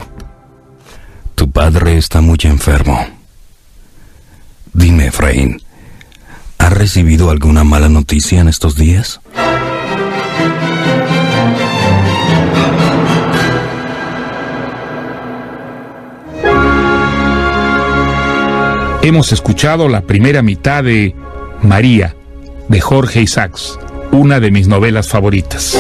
[1.35, 3.05] Tu padre está muy enfermo.
[4.73, 5.61] Dime, Efraín,
[6.59, 9.21] ¿has recibido alguna mala noticia en estos días?
[19.05, 21.13] Hemos escuchado la primera mitad de
[21.61, 22.15] María,
[22.69, 23.77] de Jorge Isaacs,
[24.13, 25.77] una de mis novelas favoritas.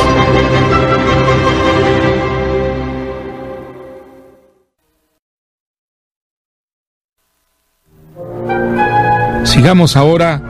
[9.44, 10.42] Sigamos ahora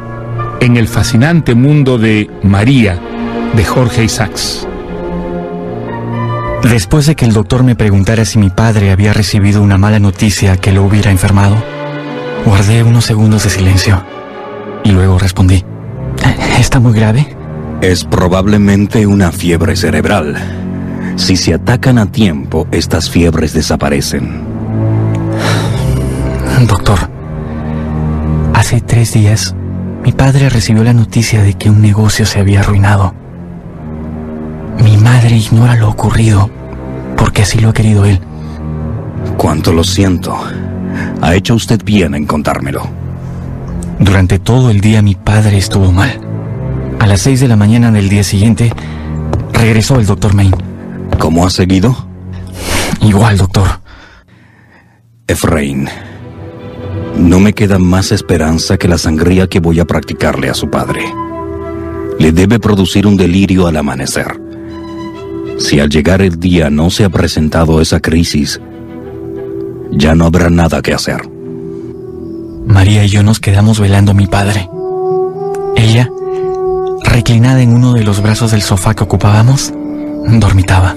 [0.60, 2.98] en el fascinante mundo de María,
[3.54, 4.66] de Jorge Isaacs.
[6.62, 10.56] Después de que el doctor me preguntara si mi padre había recibido una mala noticia
[10.56, 11.71] que lo hubiera enfermado,
[12.44, 14.02] guardé unos segundos de silencio
[14.84, 15.64] y luego respondí.
[16.58, 17.36] ¿Está muy grave?
[17.80, 20.36] Es probablemente una fiebre cerebral.
[21.16, 24.42] Si se atacan a tiempo, estas fiebres desaparecen.
[26.66, 26.98] Doctor,
[28.54, 29.54] hace tres días
[30.04, 33.14] mi padre recibió la noticia de que un negocio se había arruinado.
[34.82, 36.50] Mi madre ignora lo ocurrido
[37.16, 38.20] porque así lo ha querido él.
[39.36, 40.36] Cuánto lo siento.
[41.20, 42.88] Ha hecho usted bien en contármelo.
[43.98, 46.20] Durante todo el día mi padre estuvo mal.
[46.98, 48.72] A las seis de la mañana del día siguiente,
[49.52, 50.52] regresó el doctor Main.
[51.18, 51.96] ¿Cómo ha seguido?
[53.00, 53.80] Igual, doctor.
[55.26, 55.88] Efraín,
[57.16, 61.04] no me queda más esperanza que la sangría que voy a practicarle a su padre.
[62.18, 64.40] Le debe producir un delirio al amanecer.
[65.58, 68.60] Si al llegar el día no se ha presentado esa crisis,
[69.92, 71.28] ya no habrá nada que hacer.
[72.66, 74.68] María y yo nos quedamos velando a mi padre.
[75.76, 76.10] Ella,
[77.04, 79.72] reclinada en uno de los brazos del sofá que ocupábamos,
[80.26, 80.94] dormitaba.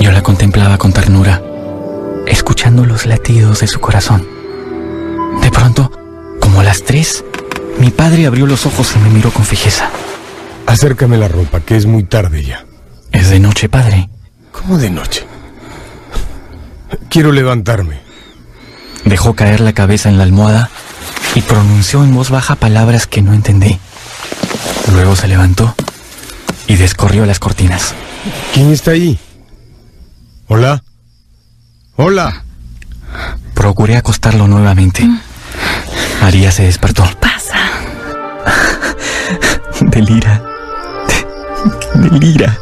[0.00, 1.42] Yo la contemplaba con ternura,
[2.26, 4.26] escuchando los latidos de su corazón.
[5.42, 5.90] De pronto,
[6.40, 7.24] como a las tres,
[7.78, 9.90] mi padre abrió los ojos y me miró con fijeza.
[10.66, 12.64] Acércame la ropa, que es muy tarde ya.
[13.12, 14.08] Es de noche, padre.
[14.52, 15.26] ¿Cómo de noche?
[17.16, 17.98] Quiero levantarme.
[19.06, 20.68] Dejó caer la cabeza en la almohada
[21.34, 23.78] y pronunció en voz baja palabras que no entendí.
[24.92, 25.74] Luego se levantó
[26.66, 27.94] y descorrió las cortinas.
[28.52, 29.18] ¿Quién está ahí?
[30.48, 30.82] Hola.
[31.96, 32.44] Hola.
[33.54, 35.08] Procuré acostarlo nuevamente.
[36.20, 37.04] María se despertó.
[37.04, 37.58] ¿Qué pasa?
[39.80, 40.44] Delira.
[41.94, 42.58] Delira.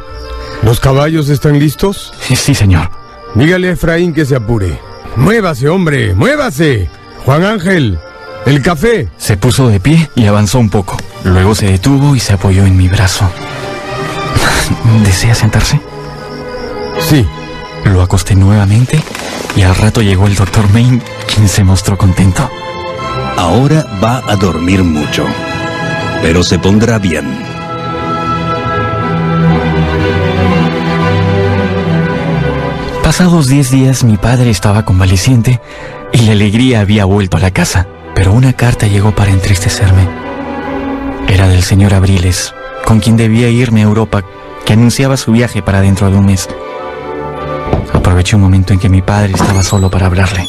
[0.63, 2.13] ¿Los caballos están listos?
[2.21, 3.04] Sí, señor.
[3.35, 4.79] Dígale a Efraín que se apure.
[5.17, 6.89] Muévase, hombre, muévase.
[7.25, 7.99] Juan Ángel,
[8.47, 9.09] el café.
[9.17, 10.97] Se puso de pie y avanzó un poco.
[11.25, 13.29] Luego se detuvo y se apoyó en mi brazo.
[15.05, 15.81] ¿Desea sentarse?
[17.01, 17.27] Sí.
[17.85, 19.03] Lo acosté nuevamente
[19.57, 22.49] y al rato llegó el doctor Main, quien se mostró contento.
[23.37, 25.27] Ahora va a dormir mucho,
[26.23, 27.54] pero se pondrá bien.
[33.05, 35.61] Pasados diez días mi padre estaba convaleciente
[36.11, 40.09] y la alegría había vuelto a la casa, pero una carta llegó para entristecerme.
[41.29, 42.55] Era del señor Abriles,
[42.87, 44.25] con quien debía irme a Europa,
[44.65, 46.49] que anunciaba su viaje para dentro de un mes.
[47.93, 50.49] Aproveché un momento en que mi padre estaba solo para hablarle.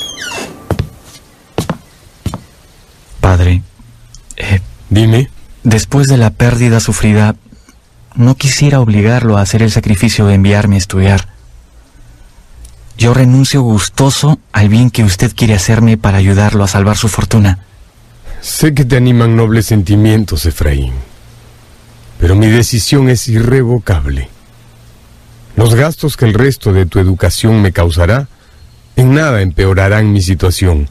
[3.19, 3.63] Padre,
[4.37, 5.29] eh, Dime.
[5.63, 7.35] después de la pérdida sufrida,
[8.15, 11.34] no quisiera obligarlo a hacer el sacrificio de enviarme a estudiar.
[12.97, 17.59] Yo renuncio gustoso al bien que usted quiere hacerme para ayudarlo a salvar su fortuna.
[18.41, 20.93] Sé que te animan nobles sentimientos, Efraín.
[22.19, 24.29] Pero mi decisión es irrevocable.
[25.55, 28.27] Los gastos que el resto de tu educación me causará
[28.95, 30.89] en nada empeorarán mi situación.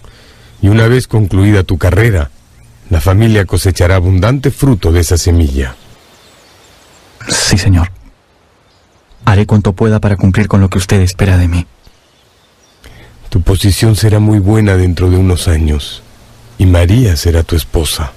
[0.60, 2.30] Y una vez concluida tu carrera,
[2.90, 5.74] la familia cosechará abundante fruto de esa semilla.
[7.28, 7.90] Sí, señor.
[9.24, 11.66] Haré cuanto pueda para cumplir con lo que usted espera de mí.
[13.34, 16.04] Tu posición será muy buena dentro de unos años
[16.56, 18.12] y María será tu esposa.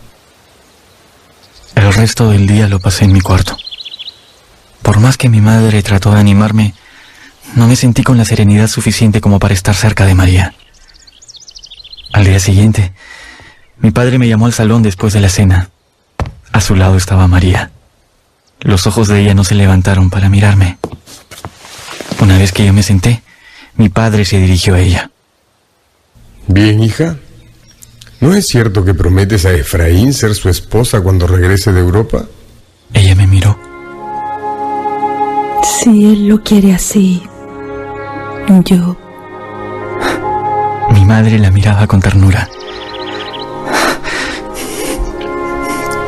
[1.74, 3.58] El resto del día lo pasé en mi cuarto.
[4.84, 6.76] Por más que mi madre trató de animarme,
[7.56, 10.54] no me sentí con la serenidad suficiente como para estar cerca de María.
[12.14, 12.94] Al día siguiente,
[13.80, 15.72] mi padre me llamó al salón después de la cena.
[16.52, 17.72] A su lado estaba María.
[18.60, 20.78] Los ojos de ella no se levantaron para mirarme.
[22.20, 23.24] Una vez que yo me senté,
[23.78, 25.12] mi padre se dirigió a ella.
[26.48, 27.18] Bien, hija.
[28.20, 32.26] ¿No es cierto que prometes a Efraín ser su esposa cuando regrese de Europa?
[32.94, 33.58] Ella me miró.
[35.64, 37.22] Si él lo quiere así,
[38.66, 38.98] yo...
[40.92, 42.50] Mi madre la miraba con ternura.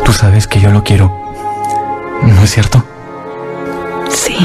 [0.03, 1.11] Tú sabes que yo lo quiero.
[2.23, 2.83] ¿No es cierto?
[4.09, 4.35] Sí.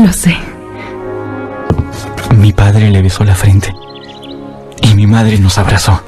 [0.00, 0.51] Lo sé.
[2.42, 3.72] Mi padre le besó la frente
[4.82, 6.02] y mi madre nos abrazó.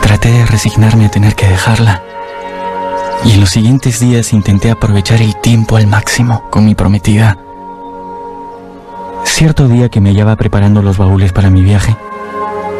[0.00, 2.02] Traté de resignarme a tener que dejarla
[3.24, 7.38] y en los siguientes días intenté aprovechar el tiempo al máximo con mi prometida.
[9.22, 11.96] Cierto día que me hallaba preparando los baúles para mi viaje,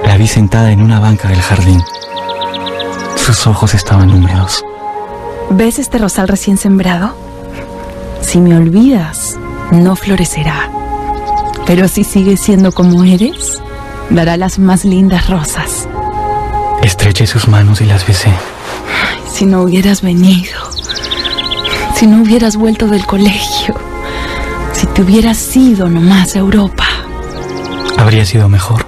[0.05, 1.81] la vi sentada en una banca del jardín.
[3.15, 4.65] Sus ojos estaban húmedos.
[5.51, 7.15] ¿Ves este rosal recién sembrado?
[8.21, 9.39] Si me olvidas,
[9.71, 10.82] no florecerá.
[11.67, 13.61] Pero si sigues siendo como eres,
[14.11, 15.89] dará las más lindas rosas.
[16.83, 18.33] Estreché sus manos y las besé.
[19.33, 20.59] Si no hubieras venido,
[21.95, 23.75] si no hubieras vuelto del colegio,
[24.73, 26.85] si te hubieras ido nomás a Europa,
[27.99, 28.85] Habría sido mejor.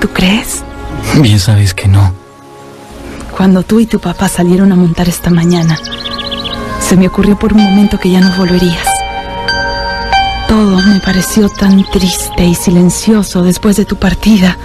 [0.00, 0.62] ¿tú crees?
[1.20, 2.12] Bien sabes que no.
[3.36, 5.76] Cuando tú y tu papá salieron a montar esta mañana,
[6.80, 8.87] se me ocurrió por un momento que ya no volverías.
[10.48, 14.56] Todo me pareció tan triste y silencioso después de tu partida.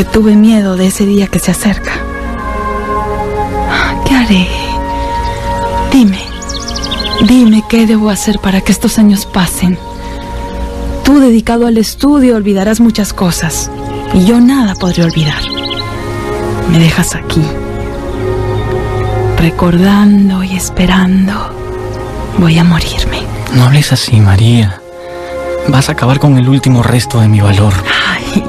[0.00, 1.92] porque tuve miedo de ese día que se acerca.
[4.06, 4.48] ¿Qué haré?
[5.92, 6.20] Dime,
[7.26, 9.78] dime qué debo hacer para que estos años pasen.
[11.04, 13.70] Tú dedicado al estudio olvidarás muchas cosas
[14.14, 15.42] y yo nada podré olvidar.
[16.70, 17.42] Me dejas aquí,
[19.36, 21.34] recordando y esperando.
[22.38, 23.19] Voy a morirme.
[23.54, 24.80] No hables así, María.
[25.68, 27.72] Vas a acabar con el último resto de mi valor.
[28.08, 28.44] Ay,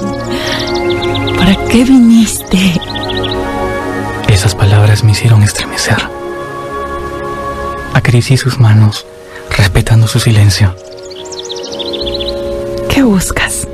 [1.38, 2.80] ¿para qué viniste?
[4.28, 5.98] Esas palabras me hicieron estremecer.
[7.94, 9.06] Acaricié sus manos,
[9.56, 10.76] respetando su silencio.
[12.90, 13.68] ¿Qué buscas?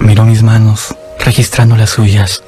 [0.00, 2.42] Miró mis manos, registrando las suyas.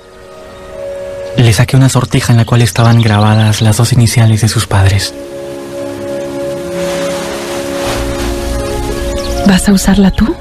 [1.37, 5.15] Le saqué una sortija en la cual estaban grabadas las dos iniciales de sus padres.
[9.47, 10.35] ¿Vas a usarla tú?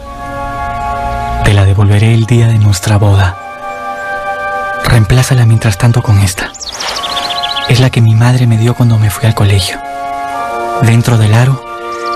[1.44, 3.38] Te la devolveré el día de nuestra boda.
[4.84, 6.52] Reemplázala mientras tanto con esta.
[7.70, 9.80] Es la que mi madre me dio cuando me fui al colegio.
[10.82, 11.64] Dentro del aro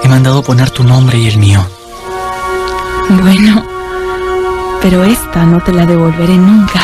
[0.04, 1.64] he mandado poner tu nombre y el mío.
[3.10, 3.64] Bueno,
[4.82, 6.82] pero esta no te la devolveré nunca.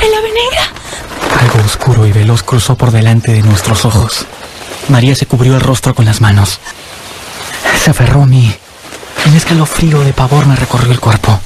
[0.00, 1.40] ¡El ave negra!
[1.40, 4.26] Algo oscuro y veloz cruzó por delante de nuestros ojos.
[4.88, 6.60] María se cubrió el rostro con las manos.
[7.82, 8.54] Se aferró a mí.
[9.24, 11.40] Un escalofrío de pavor me recorrió el cuerpo.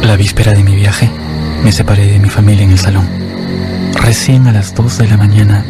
[0.00, 1.10] La víspera de mi viaje,
[1.62, 3.06] me separé de mi familia en el salón.
[3.96, 5.62] Recién a las 2 de la mañana,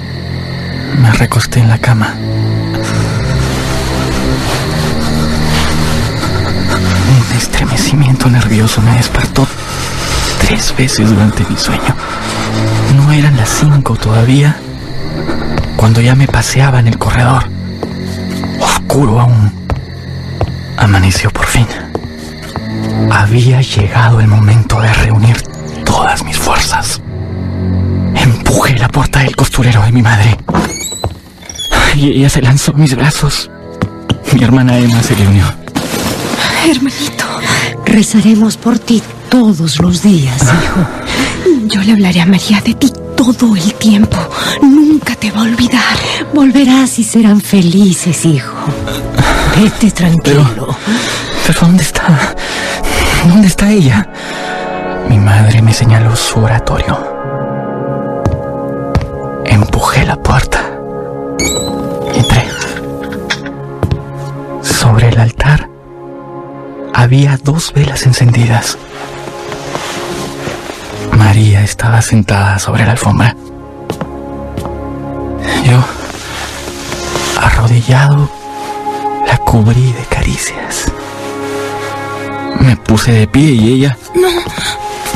[1.01, 2.15] me recosté en la cama.
[7.09, 9.49] Un estremecimiento nervioso me despertó
[10.47, 11.97] tres veces durante mi sueño.
[12.97, 14.57] No eran las cinco todavía
[15.83, 17.43] cuando ya me paseaba en el corredor.
[18.61, 19.53] Oscuro aún.
[20.77, 21.67] Amaneció por fin.
[23.11, 25.43] Había llegado el momento de reunir
[25.85, 27.03] todas mis fuerzas.
[28.15, 30.37] Empujé la puerta del costurero de mi madre.
[31.97, 33.51] Y ella se lanzó a mis brazos.
[34.35, 35.47] Mi hermana Emma se le unió.
[36.65, 37.25] Hermanito,
[37.87, 41.67] Rezaremos por ti todos los días, hijo.
[41.67, 42.93] yo le hablaré a María de ti
[43.31, 44.17] todo el tiempo.
[44.63, 45.97] Nunca te va a olvidar.
[46.35, 48.57] Volverás y serán felices, hijo.
[49.57, 50.67] Vete tranquilo.
[51.47, 52.35] ¿Pero dónde está?
[53.29, 54.09] ¿Dónde está ella?
[55.09, 56.99] Mi madre me señaló su oratorio.
[59.45, 60.61] Empujé la puerta.
[62.15, 62.45] Entré.
[64.63, 65.69] Sobre el altar
[66.95, 68.79] había dos velas encendidas.
[71.33, 73.35] María estaba sentada sobre la alfombra.
[75.65, 75.83] Yo,
[77.41, 78.29] arrodillado,
[79.27, 80.93] la cubrí de caricias.
[82.61, 83.97] Me puse de pie y ella,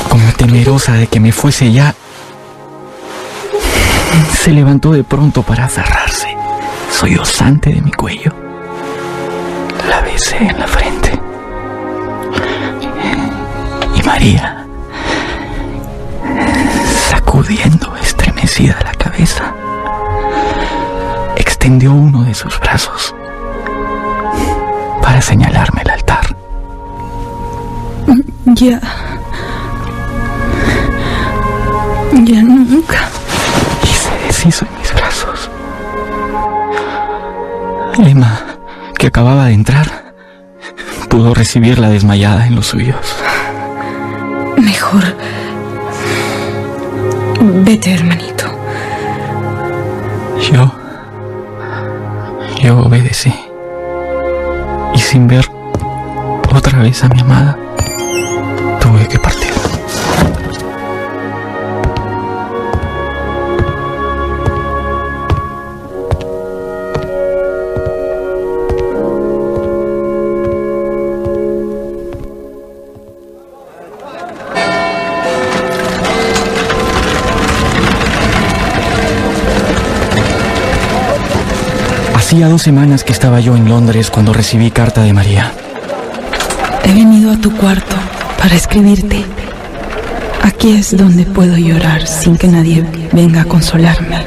[0.08, 1.94] como temerosa de que me fuese ya,
[4.42, 6.34] se levantó de pronto para cerrarse,
[6.90, 8.32] sollozante de mi cuello.
[9.86, 11.20] La besé en la frente.
[13.94, 14.55] Y María,
[17.46, 19.54] sacudiendo estremecida la cabeza,
[21.36, 23.14] extendió uno de sus brazos
[25.00, 26.36] para señalarme el altar.
[28.46, 28.80] Ya.
[32.24, 33.08] Ya nunca.
[33.84, 35.50] y se deshizo en mis brazos.
[37.98, 38.40] Emma,
[38.98, 40.14] que acababa de entrar,
[41.08, 43.14] pudo recibirla desmayada en los suyos.
[44.56, 45.04] Mejor.
[47.48, 48.46] Vete, hermanito.
[50.50, 50.72] Yo.
[52.60, 53.32] Yo obedecí.
[54.94, 55.46] Y sin ver
[56.52, 57.56] otra vez a mi amada,
[58.80, 59.45] tuve que partir.
[82.26, 85.52] Hacía dos semanas que estaba yo en Londres cuando recibí carta de María.
[86.82, 87.94] He venido a tu cuarto
[88.36, 89.24] para escribirte.
[90.42, 94.26] Aquí es donde puedo llorar sin que nadie venga a consolarme.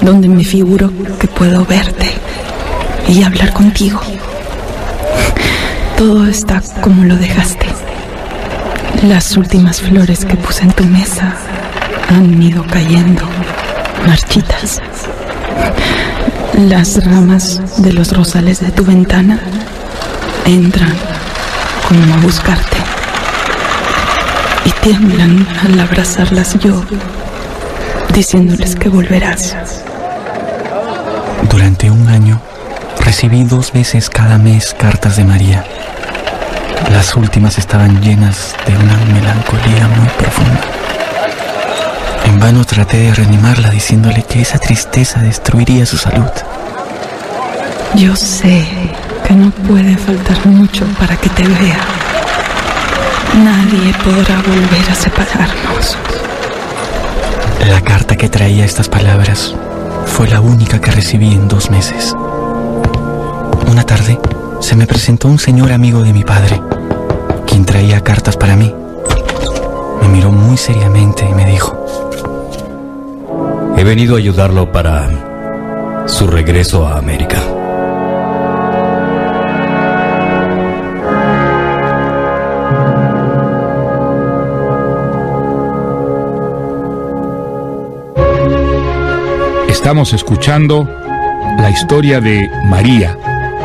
[0.00, 0.90] Donde me figuro
[1.20, 2.10] que puedo verte
[3.06, 4.00] y hablar contigo.
[5.96, 7.66] Todo está como lo dejaste.
[9.04, 11.32] Las últimas flores que puse en tu mesa
[12.08, 13.22] han ido cayendo,
[14.04, 14.80] marchitas.
[16.58, 19.38] Las ramas de los rosales de tu ventana
[20.44, 20.92] entran
[21.86, 22.76] como a buscarte.
[24.64, 26.82] Y tiemblan al abrazarlas yo,
[28.12, 29.54] diciéndoles que volverás.
[31.48, 32.40] Durante un año
[33.04, 35.64] recibí dos veces cada mes cartas de María.
[36.90, 40.77] Las últimas estaban llenas de una melancolía muy profunda.
[42.28, 46.30] En vano traté de reanimarla diciéndole que esa tristeza destruiría su salud.
[47.94, 48.68] Yo sé
[49.26, 51.80] que no puede faltar mucho para que te vea.
[53.42, 55.96] Nadie podrá volver a separarnos.
[57.66, 59.54] La carta que traía estas palabras
[60.04, 62.14] fue la única que recibí en dos meses.
[63.70, 64.20] Una tarde
[64.60, 66.60] se me presentó un señor amigo de mi padre,
[67.46, 68.74] quien traía cartas para mí.
[70.02, 71.77] Me miró muy seriamente y me dijo,
[73.78, 77.40] He venido a ayudarlo para su regreso a América.
[89.68, 90.88] Estamos escuchando
[91.58, 93.16] la historia de María,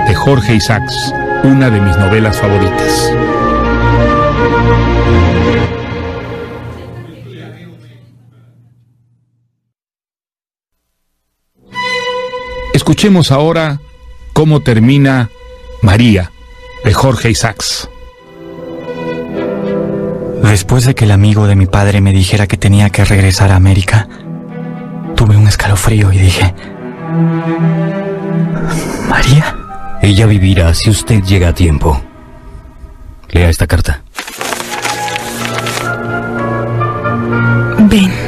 [0.07, 1.11] de Jorge Isaacs,
[1.43, 3.32] una de mis novelas favoritas.
[12.83, 13.79] Escuchemos ahora
[14.33, 15.29] cómo termina
[15.81, 16.33] María,
[16.83, 17.89] de Jorge Isaacs.
[20.43, 23.55] Después de que el amigo de mi padre me dijera que tenía que regresar a
[23.55, 24.09] América,
[25.15, 26.53] tuve un escalofrío y dije,
[29.07, 29.55] ¿María?
[30.01, 32.01] Ella vivirá si usted llega a tiempo.
[33.29, 34.03] Lea esta carta.
[37.79, 38.11] Ven.
[38.11, 38.22] Ven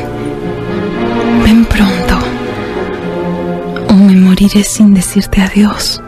[4.36, 6.02] moriré sin decirte adiós.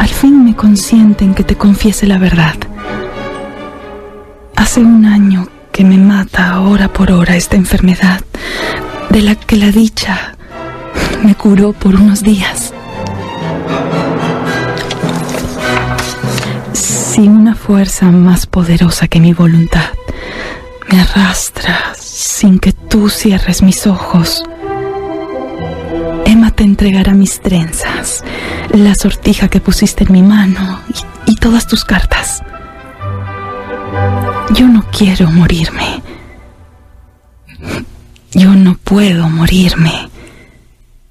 [0.00, 2.56] Al fin me consienten que te confiese la verdad.
[4.56, 8.20] Hace un año que me mata hora por hora esta enfermedad,
[9.10, 10.34] de la que la dicha
[11.22, 12.72] me curó por unos días.
[16.72, 19.90] Si una fuerza más poderosa que mi voluntad
[20.90, 24.42] me arrastra sin que tú cierres mis ojos,
[26.60, 28.22] te entregará mis trenzas,
[28.74, 30.78] la sortija que pusiste en mi mano
[31.24, 32.42] y todas tus cartas.
[34.52, 36.02] Yo no quiero morirme.
[38.32, 40.10] Yo no puedo morirme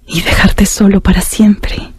[0.05, 1.93] y dejarte solo para siempre.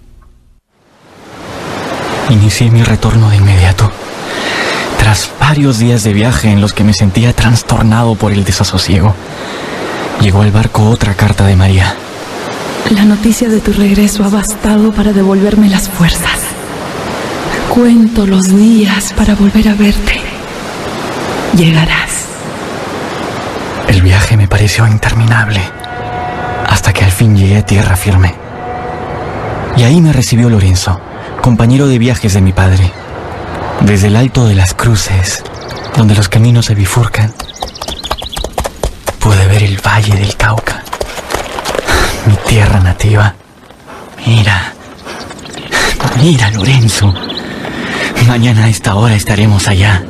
[2.28, 3.90] Inicié mi retorno de inmediato.
[4.96, 9.12] Tras varios días de viaje en los que me sentía trastornado por el desasosiego,
[10.20, 11.96] llegó al barco otra carta de María.
[12.90, 16.40] La noticia de tu regreso ha bastado para devolverme las fuerzas.
[17.68, 20.20] Cuento los días para volver a verte.
[21.56, 22.26] Llegarás.
[23.86, 25.60] El viaje me pareció interminable,
[26.68, 28.34] hasta que al fin llegué a tierra firme.
[29.76, 31.00] Y ahí me recibió Lorenzo,
[31.42, 32.90] compañero de viajes de mi padre.
[33.82, 35.44] Desde el alto de las cruces,
[35.96, 37.32] donde los caminos se bifurcan,
[39.20, 40.82] pude ver el valle del Cauca,
[42.26, 43.34] mi tierra nativa.
[44.26, 44.72] Mira,
[46.22, 47.12] mira Lorenzo,
[48.26, 50.04] mañana a esta hora estaremos allá.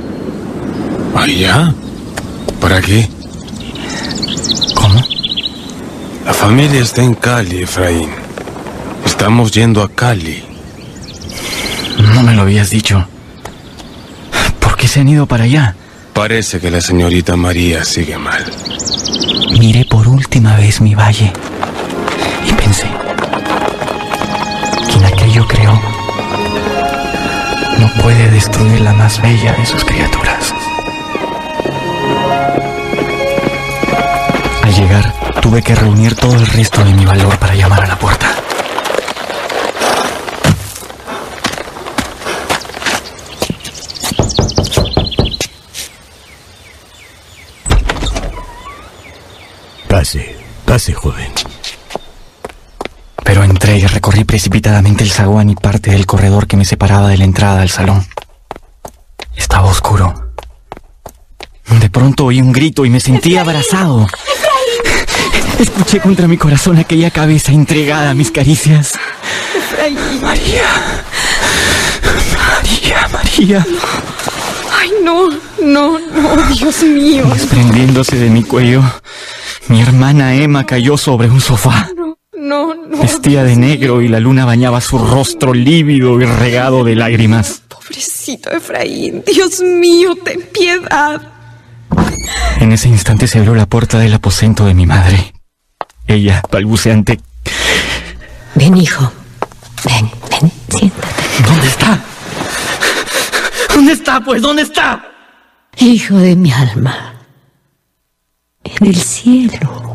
[1.15, 1.73] ¿Allá?
[2.61, 3.09] ¿Para qué?
[4.75, 5.01] ¿Cómo?
[6.25, 8.11] La familia está en Cali, Efraín.
[9.05, 10.43] Estamos yendo a Cali.
[12.15, 13.07] No me lo habías dicho.
[14.59, 15.75] ¿Por qué se han ido para allá?
[16.13, 18.45] Parece que la señorita María sigue mal.
[19.59, 21.33] Miré por última vez mi valle
[28.03, 30.55] puede destruir la más bella de sus criaturas.
[34.63, 37.99] Al llegar, tuve que reunir todo el resto de mi valor para llamar a la
[37.99, 38.27] puerta.
[49.89, 51.31] Pase, pase, joven.
[53.31, 57.17] Pero entré y recorrí precipitadamente el zaguán y parte del corredor que me separaba de
[57.17, 58.05] la entrada al salón.
[59.37, 60.33] Estaba oscuro.
[61.79, 64.09] De pronto oí un grito y me sentí abrazado.
[65.61, 68.99] Escuché contra mi corazón aquella cabeza entregada a mis caricias.
[70.21, 70.65] María.
[72.03, 73.67] María, María.
[74.77, 75.29] Ay, no,
[75.63, 77.27] no, no, Dios mío.
[77.33, 78.83] Desprendiéndose de mi cuello,
[79.69, 81.90] mi hermana Emma cayó sobre un sofá.
[82.91, 87.63] Vestía de negro y la luna bañaba su rostro lívido y regado de lágrimas.
[87.69, 91.23] Pobrecito Efraín, Dios mío, ten piedad.
[92.59, 95.33] En ese instante se abrió la puerta del aposento de mi madre.
[96.09, 97.21] Ella, balbuceante.
[98.57, 99.13] Ven, hijo.
[99.85, 101.09] Ven, ven, siéntate.
[101.47, 102.05] ¿Dónde está?
[103.73, 104.43] ¿Dónde está, pues?
[104.43, 105.05] ¿Dónde está?
[105.79, 107.15] Hijo de mi alma.
[108.65, 109.90] En el cielo.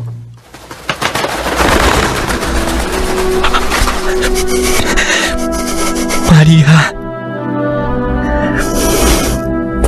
[6.36, 6.92] María.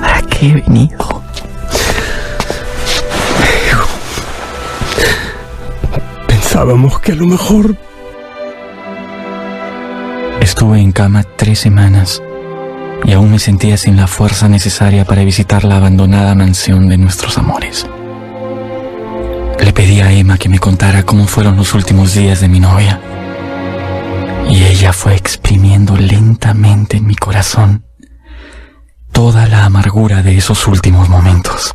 [0.01, 1.22] ¿Para qué he venido?
[6.26, 7.76] Pensábamos que a lo mejor
[10.40, 12.22] Estuve en cama tres semanas
[13.05, 17.36] y aún me sentía sin la fuerza necesaria para visitar la abandonada mansión de nuestros
[17.36, 17.86] amores.
[19.62, 22.99] Le pedí a Emma que me contara cómo fueron los últimos días de mi novia.
[24.80, 27.84] Ella fue exprimiendo lentamente en mi corazón
[29.10, 31.74] toda la amargura de esos últimos momentos.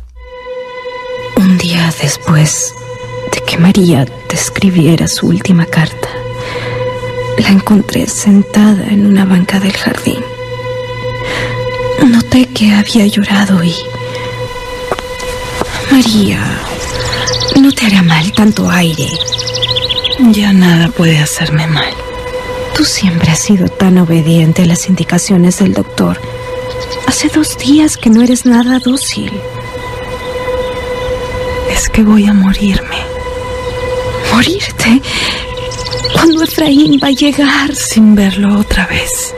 [1.36, 2.72] Un día después
[3.30, 6.08] de que María te escribiera su última carta,
[7.36, 10.24] la encontré sentada en una banca del jardín.
[12.06, 13.74] Noté que había llorado y...
[15.90, 16.40] María,
[17.60, 19.10] no te hará mal tanto aire.
[20.30, 21.94] Ya nada puede hacerme mal.
[22.76, 26.20] Tú siempre has sido tan obediente a las indicaciones del doctor.
[27.06, 29.30] Hace dos días que no eres nada dócil.
[31.70, 32.98] Es que voy a morirme.
[34.32, 35.00] ¿Morirte?
[36.12, 37.74] ¿Cuándo Efraín va a llegar?
[37.74, 39.34] Sin verlo otra vez.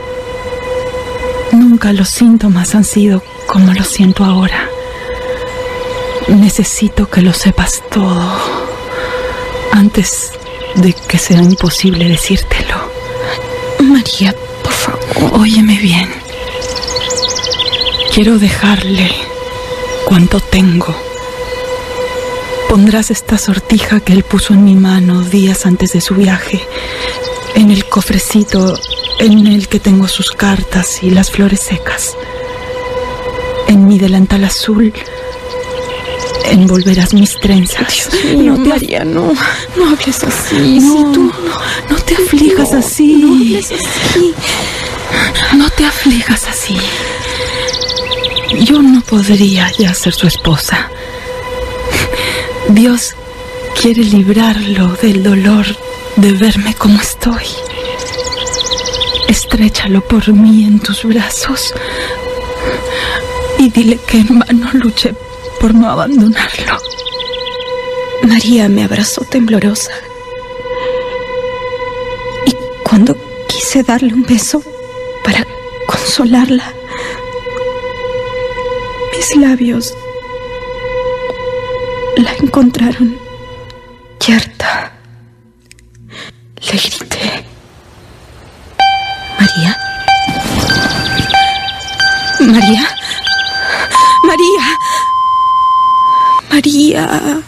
[1.51, 4.69] Nunca los síntomas han sido como lo siento ahora.
[6.27, 8.67] Necesito que lo sepas todo
[9.71, 10.31] antes
[10.75, 12.96] de que sea imposible decírtelo.
[13.97, 16.07] María, por favor, óyeme bien.
[18.13, 19.09] Quiero dejarle
[20.05, 20.95] cuanto tengo.
[22.69, 26.61] Pondrás esta sortija que él puso en mi mano días antes de su viaje,
[27.55, 28.77] en el cofrecito
[29.17, 32.15] en el que tengo sus cartas y las flores secas.
[33.67, 34.93] En mi delantal azul
[36.51, 38.09] envolverás mis trenzas.
[38.35, 39.33] no te María, no,
[39.77, 40.79] no hables así.
[40.79, 43.15] No, si tú no, no te aflijas no, así.
[43.15, 44.33] No hables así.
[45.55, 46.77] No te aflijas así.
[48.61, 50.89] Yo no podría ya ser su esposa.
[52.69, 53.15] Dios
[53.79, 55.65] quiere librarlo del dolor
[56.15, 57.45] de verme como estoy.
[59.27, 61.73] Estréchalo por mí en tus brazos
[63.59, 65.13] y dile que en vano luché
[65.59, 66.77] por no abandonarlo.
[68.23, 69.91] María me abrazó temblorosa
[72.45, 73.15] y cuando
[73.47, 74.61] quise darle un beso
[75.23, 75.45] para
[75.85, 76.73] consolarla,
[79.15, 79.93] mis labios
[82.17, 83.17] la encontraron
[84.25, 84.91] yerta.
[86.61, 87.45] Le grité.
[89.39, 89.77] María.
[92.39, 92.96] María.
[96.95, 97.41] María.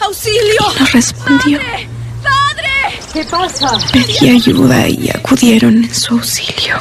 [0.00, 0.60] ¡Auxilio!
[0.78, 1.58] No respondió.
[2.22, 3.00] ¡Padre!
[3.12, 3.78] ¿Qué pasa?
[3.92, 6.76] Pedí ayuda y acudieron en su auxilio.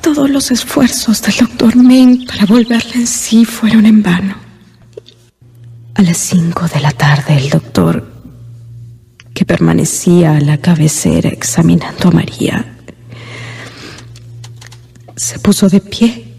[0.00, 4.36] Todos los esfuerzos del doctor Meng para volverla en sí fueron en vano.
[5.94, 8.12] A las cinco de la tarde el doctor,
[9.32, 12.76] que permanecía a la cabecera examinando a María,
[15.14, 16.31] se puso de pie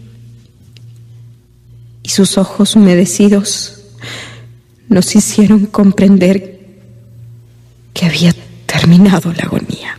[2.14, 3.82] sus ojos humedecidos
[4.88, 6.60] nos hicieron comprender
[7.92, 8.32] que había
[8.66, 9.98] terminado la agonía.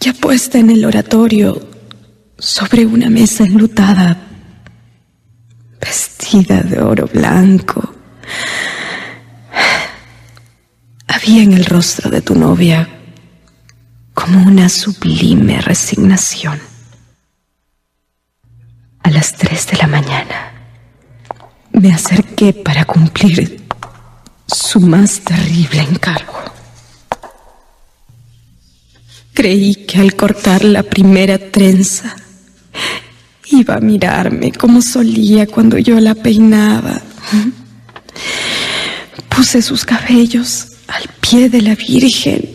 [0.00, 1.66] Ya puesta en el oratorio,
[2.38, 4.18] sobre una mesa enlutada,
[5.80, 7.94] vestida de oro blanco,
[11.06, 12.86] había en el rostro de tu novia
[14.12, 16.67] como una sublime resignación.
[19.08, 20.52] A las tres de la mañana
[21.72, 23.64] me acerqué para cumplir
[24.46, 26.38] su más terrible encargo.
[29.32, 32.14] Creí que al cortar la primera trenza
[33.46, 37.00] iba a mirarme como solía cuando yo la peinaba.
[39.30, 42.50] Puse sus cabellos al pie de la Virgen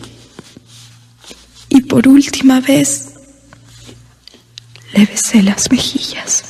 [1.68, 3.13] y por última vez
[4.94, 6.44] le besé las mejillas.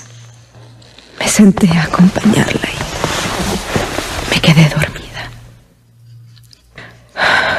[1.19, 5.31] Me senté a acompañarla y me quedé dormida.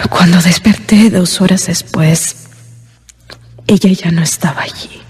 [0.09, 2.35] Cuando desperté dos horas después,
[3.67, 5.01] ella ya no estaba allí.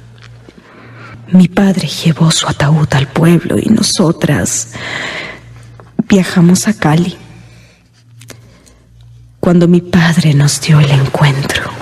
[1.27, 4.69] Mi padre llevó su ataúd al pueblo y nosotras
[6.07, 7.17] viajamos a Cali.
[9.39, 11.74] Cuando mi padre nos dio el encuentro.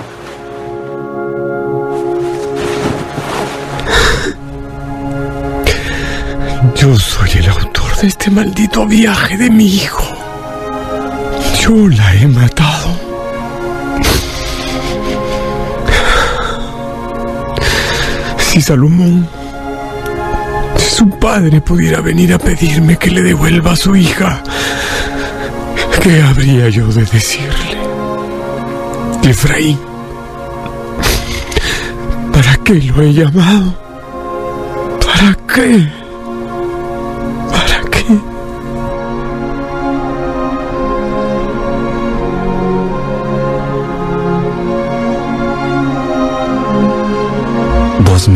[6.84, 10.04] Yo soy el autor de este maldito viaje de mi hijo.
[11.58, 13.00] Yo la he matado.
[18.36, 19.26] Si Salomón,
[20.76, 24.42] si su padre pudiera venir a pedirme que le devuelva a su hija,
[26.02, 27.78] ¿qué habría yo de decirle?
[29.22, 29.80] Efraín,
[32.30, 33.74] ¿para qué lo he llamado?
[35.00, 36.03] ¿Para qué?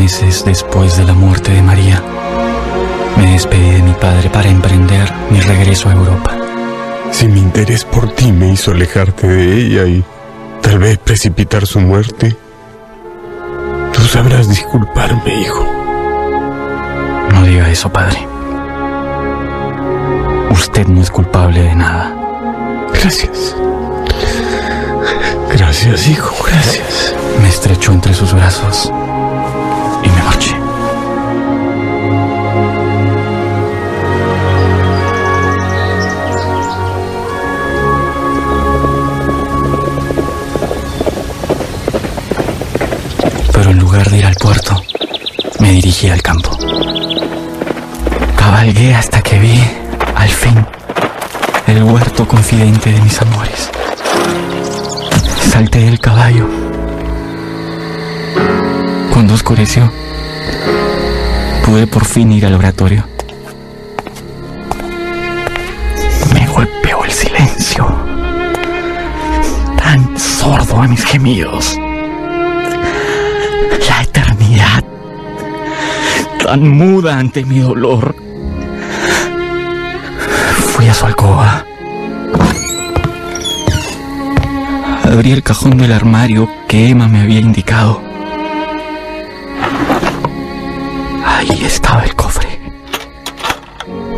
[0.09, 2.03] Meses después de la muerte de María,
[3.19, 6.35] me despedí de mi padre para emprender mi regreso a Europa.
[7.11, 10.03] Si mi interés por ti me hizo alejarte de ella y
[10.63, 12.35] tal vez precipitar su muerte,
[13.93, 15.67] tú sabrás disculparme, hijo.
[17.35, 18.27] No diga eso, padre.
[20.49, 22.17] Usted no es culpable de nada.
[22.95, 23.55] Gracias.
[25.53, 27.15] Gracias, hijo, gracias.
[27.43, 28.91] Me estrechó entre sus brazos
[30.03, 30.55] y me marché.
[43.53, 44.83] Pero en lugar de ir al puerto,
[45.61, 46.57] me dirigí al campo.
[48.37, 49.61] Cabalgué hasta que vi,
[50.15, 50.67] al fin,
[51.67, 53.71] el huerto confidente de mis amores.
[55.51, 56.68] Salté del caballo.
[59.19, 59.91] Cuando oscureció,
[61.67, 63.05] pude por fin ir al oratorio.
[66.33, 67.85] Me golpeó el silencio,
[69.77, 71.77] tan sordo a mis gemidos.
[73.89, 74.85] La eternidad,
[76.45, 78.15] tan muda ante mi dolor.
[80.77, 81.65] Fui a su alcoba.
[85.03, 88.08] Abrí el cajón del armario que Emma me había indicado.
[91.39, 92.59] Ahí estaba el cofre.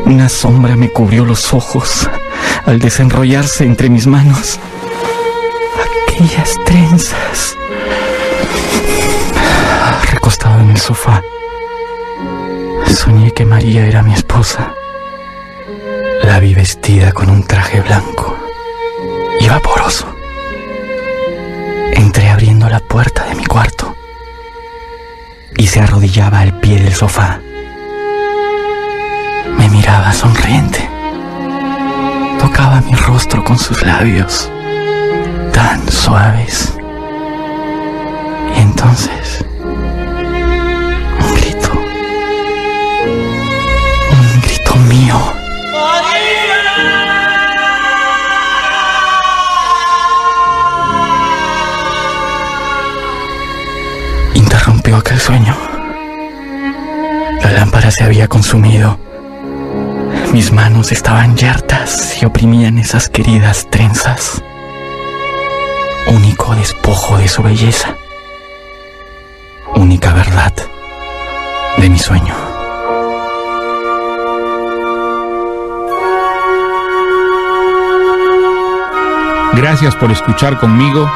[0.07, 2.09] Una sombra me cubrió los ojos
[2.64, 4.59] al desenrollarse entre mis manos.
[6.09, 7.59] Aquellas trenzas.
[10.11, 11.23] Recostado en el sofá,
[12.87, 14.73] soñé que María era mi esposa.
[16.23, 18.35] La vi vestida con un traje blanco
[19.39, 20.07] y vaporoso.
[21.93, 23.89] Entré abriendo la puerta de mi cuarto
[25.71, 27.39] se arrodillaba al pie del sofá.
[29.57, 30.91] Me miraba sonriente.
[32.41, 34.51] Tocaba mi rostro con sus labios,
[35.53, 36.77] tan suaves.
[38.57, 41.71] Y entonces, un grito,
[44.11, 45.39] un grito mío.
[55.01, 55.57] Interrumpió aquel sueño.
[57.42, 58.98] La lámpara se había consumido.
[60.32, 64.42] Mis manos estaban yertas y oprimían esas queridas trenzas.
[66.09, 67.94] Único despojo de su belleza.
[69.74, 70.53] Única verdad
[71.78, 72.34] de mi sueño.
[79.55, 81.11] Gracias por escuchar conmigo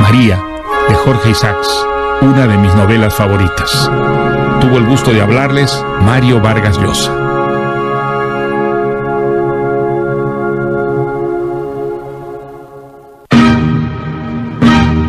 [0.00, 0.42] María
[0.88, 1.86] de Jorge Isaacs,
[2.24, 3.90] una de mis novelas favoritas.
[4.60, 7.12] Tuvo el gusto de hablarles Mario Vargas Llosa.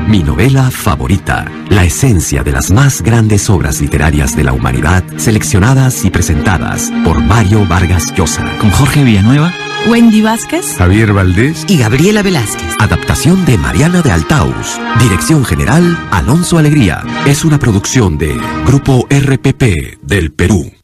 [0.07, 6.03] Mi novela favorita, la esencia de las más grandes obras literarias de la humanidad, seleccionadas
[6.03, 8.43] y presentadas por Mario Vargas Llosa.
[8.59, 9.53] Con Jorge Villanueva,
[9.87, 12.75] Wendy Vázquez, Javier Valdés y Gabriela Velázquez.
[12.79, 14.79] Adaptación de Mariana de Altaus.
[14.99, 17.03] Dirección general, Alonso Alegría.
[17.27, 20.74] Es una producción de Grupo RPP del Perú.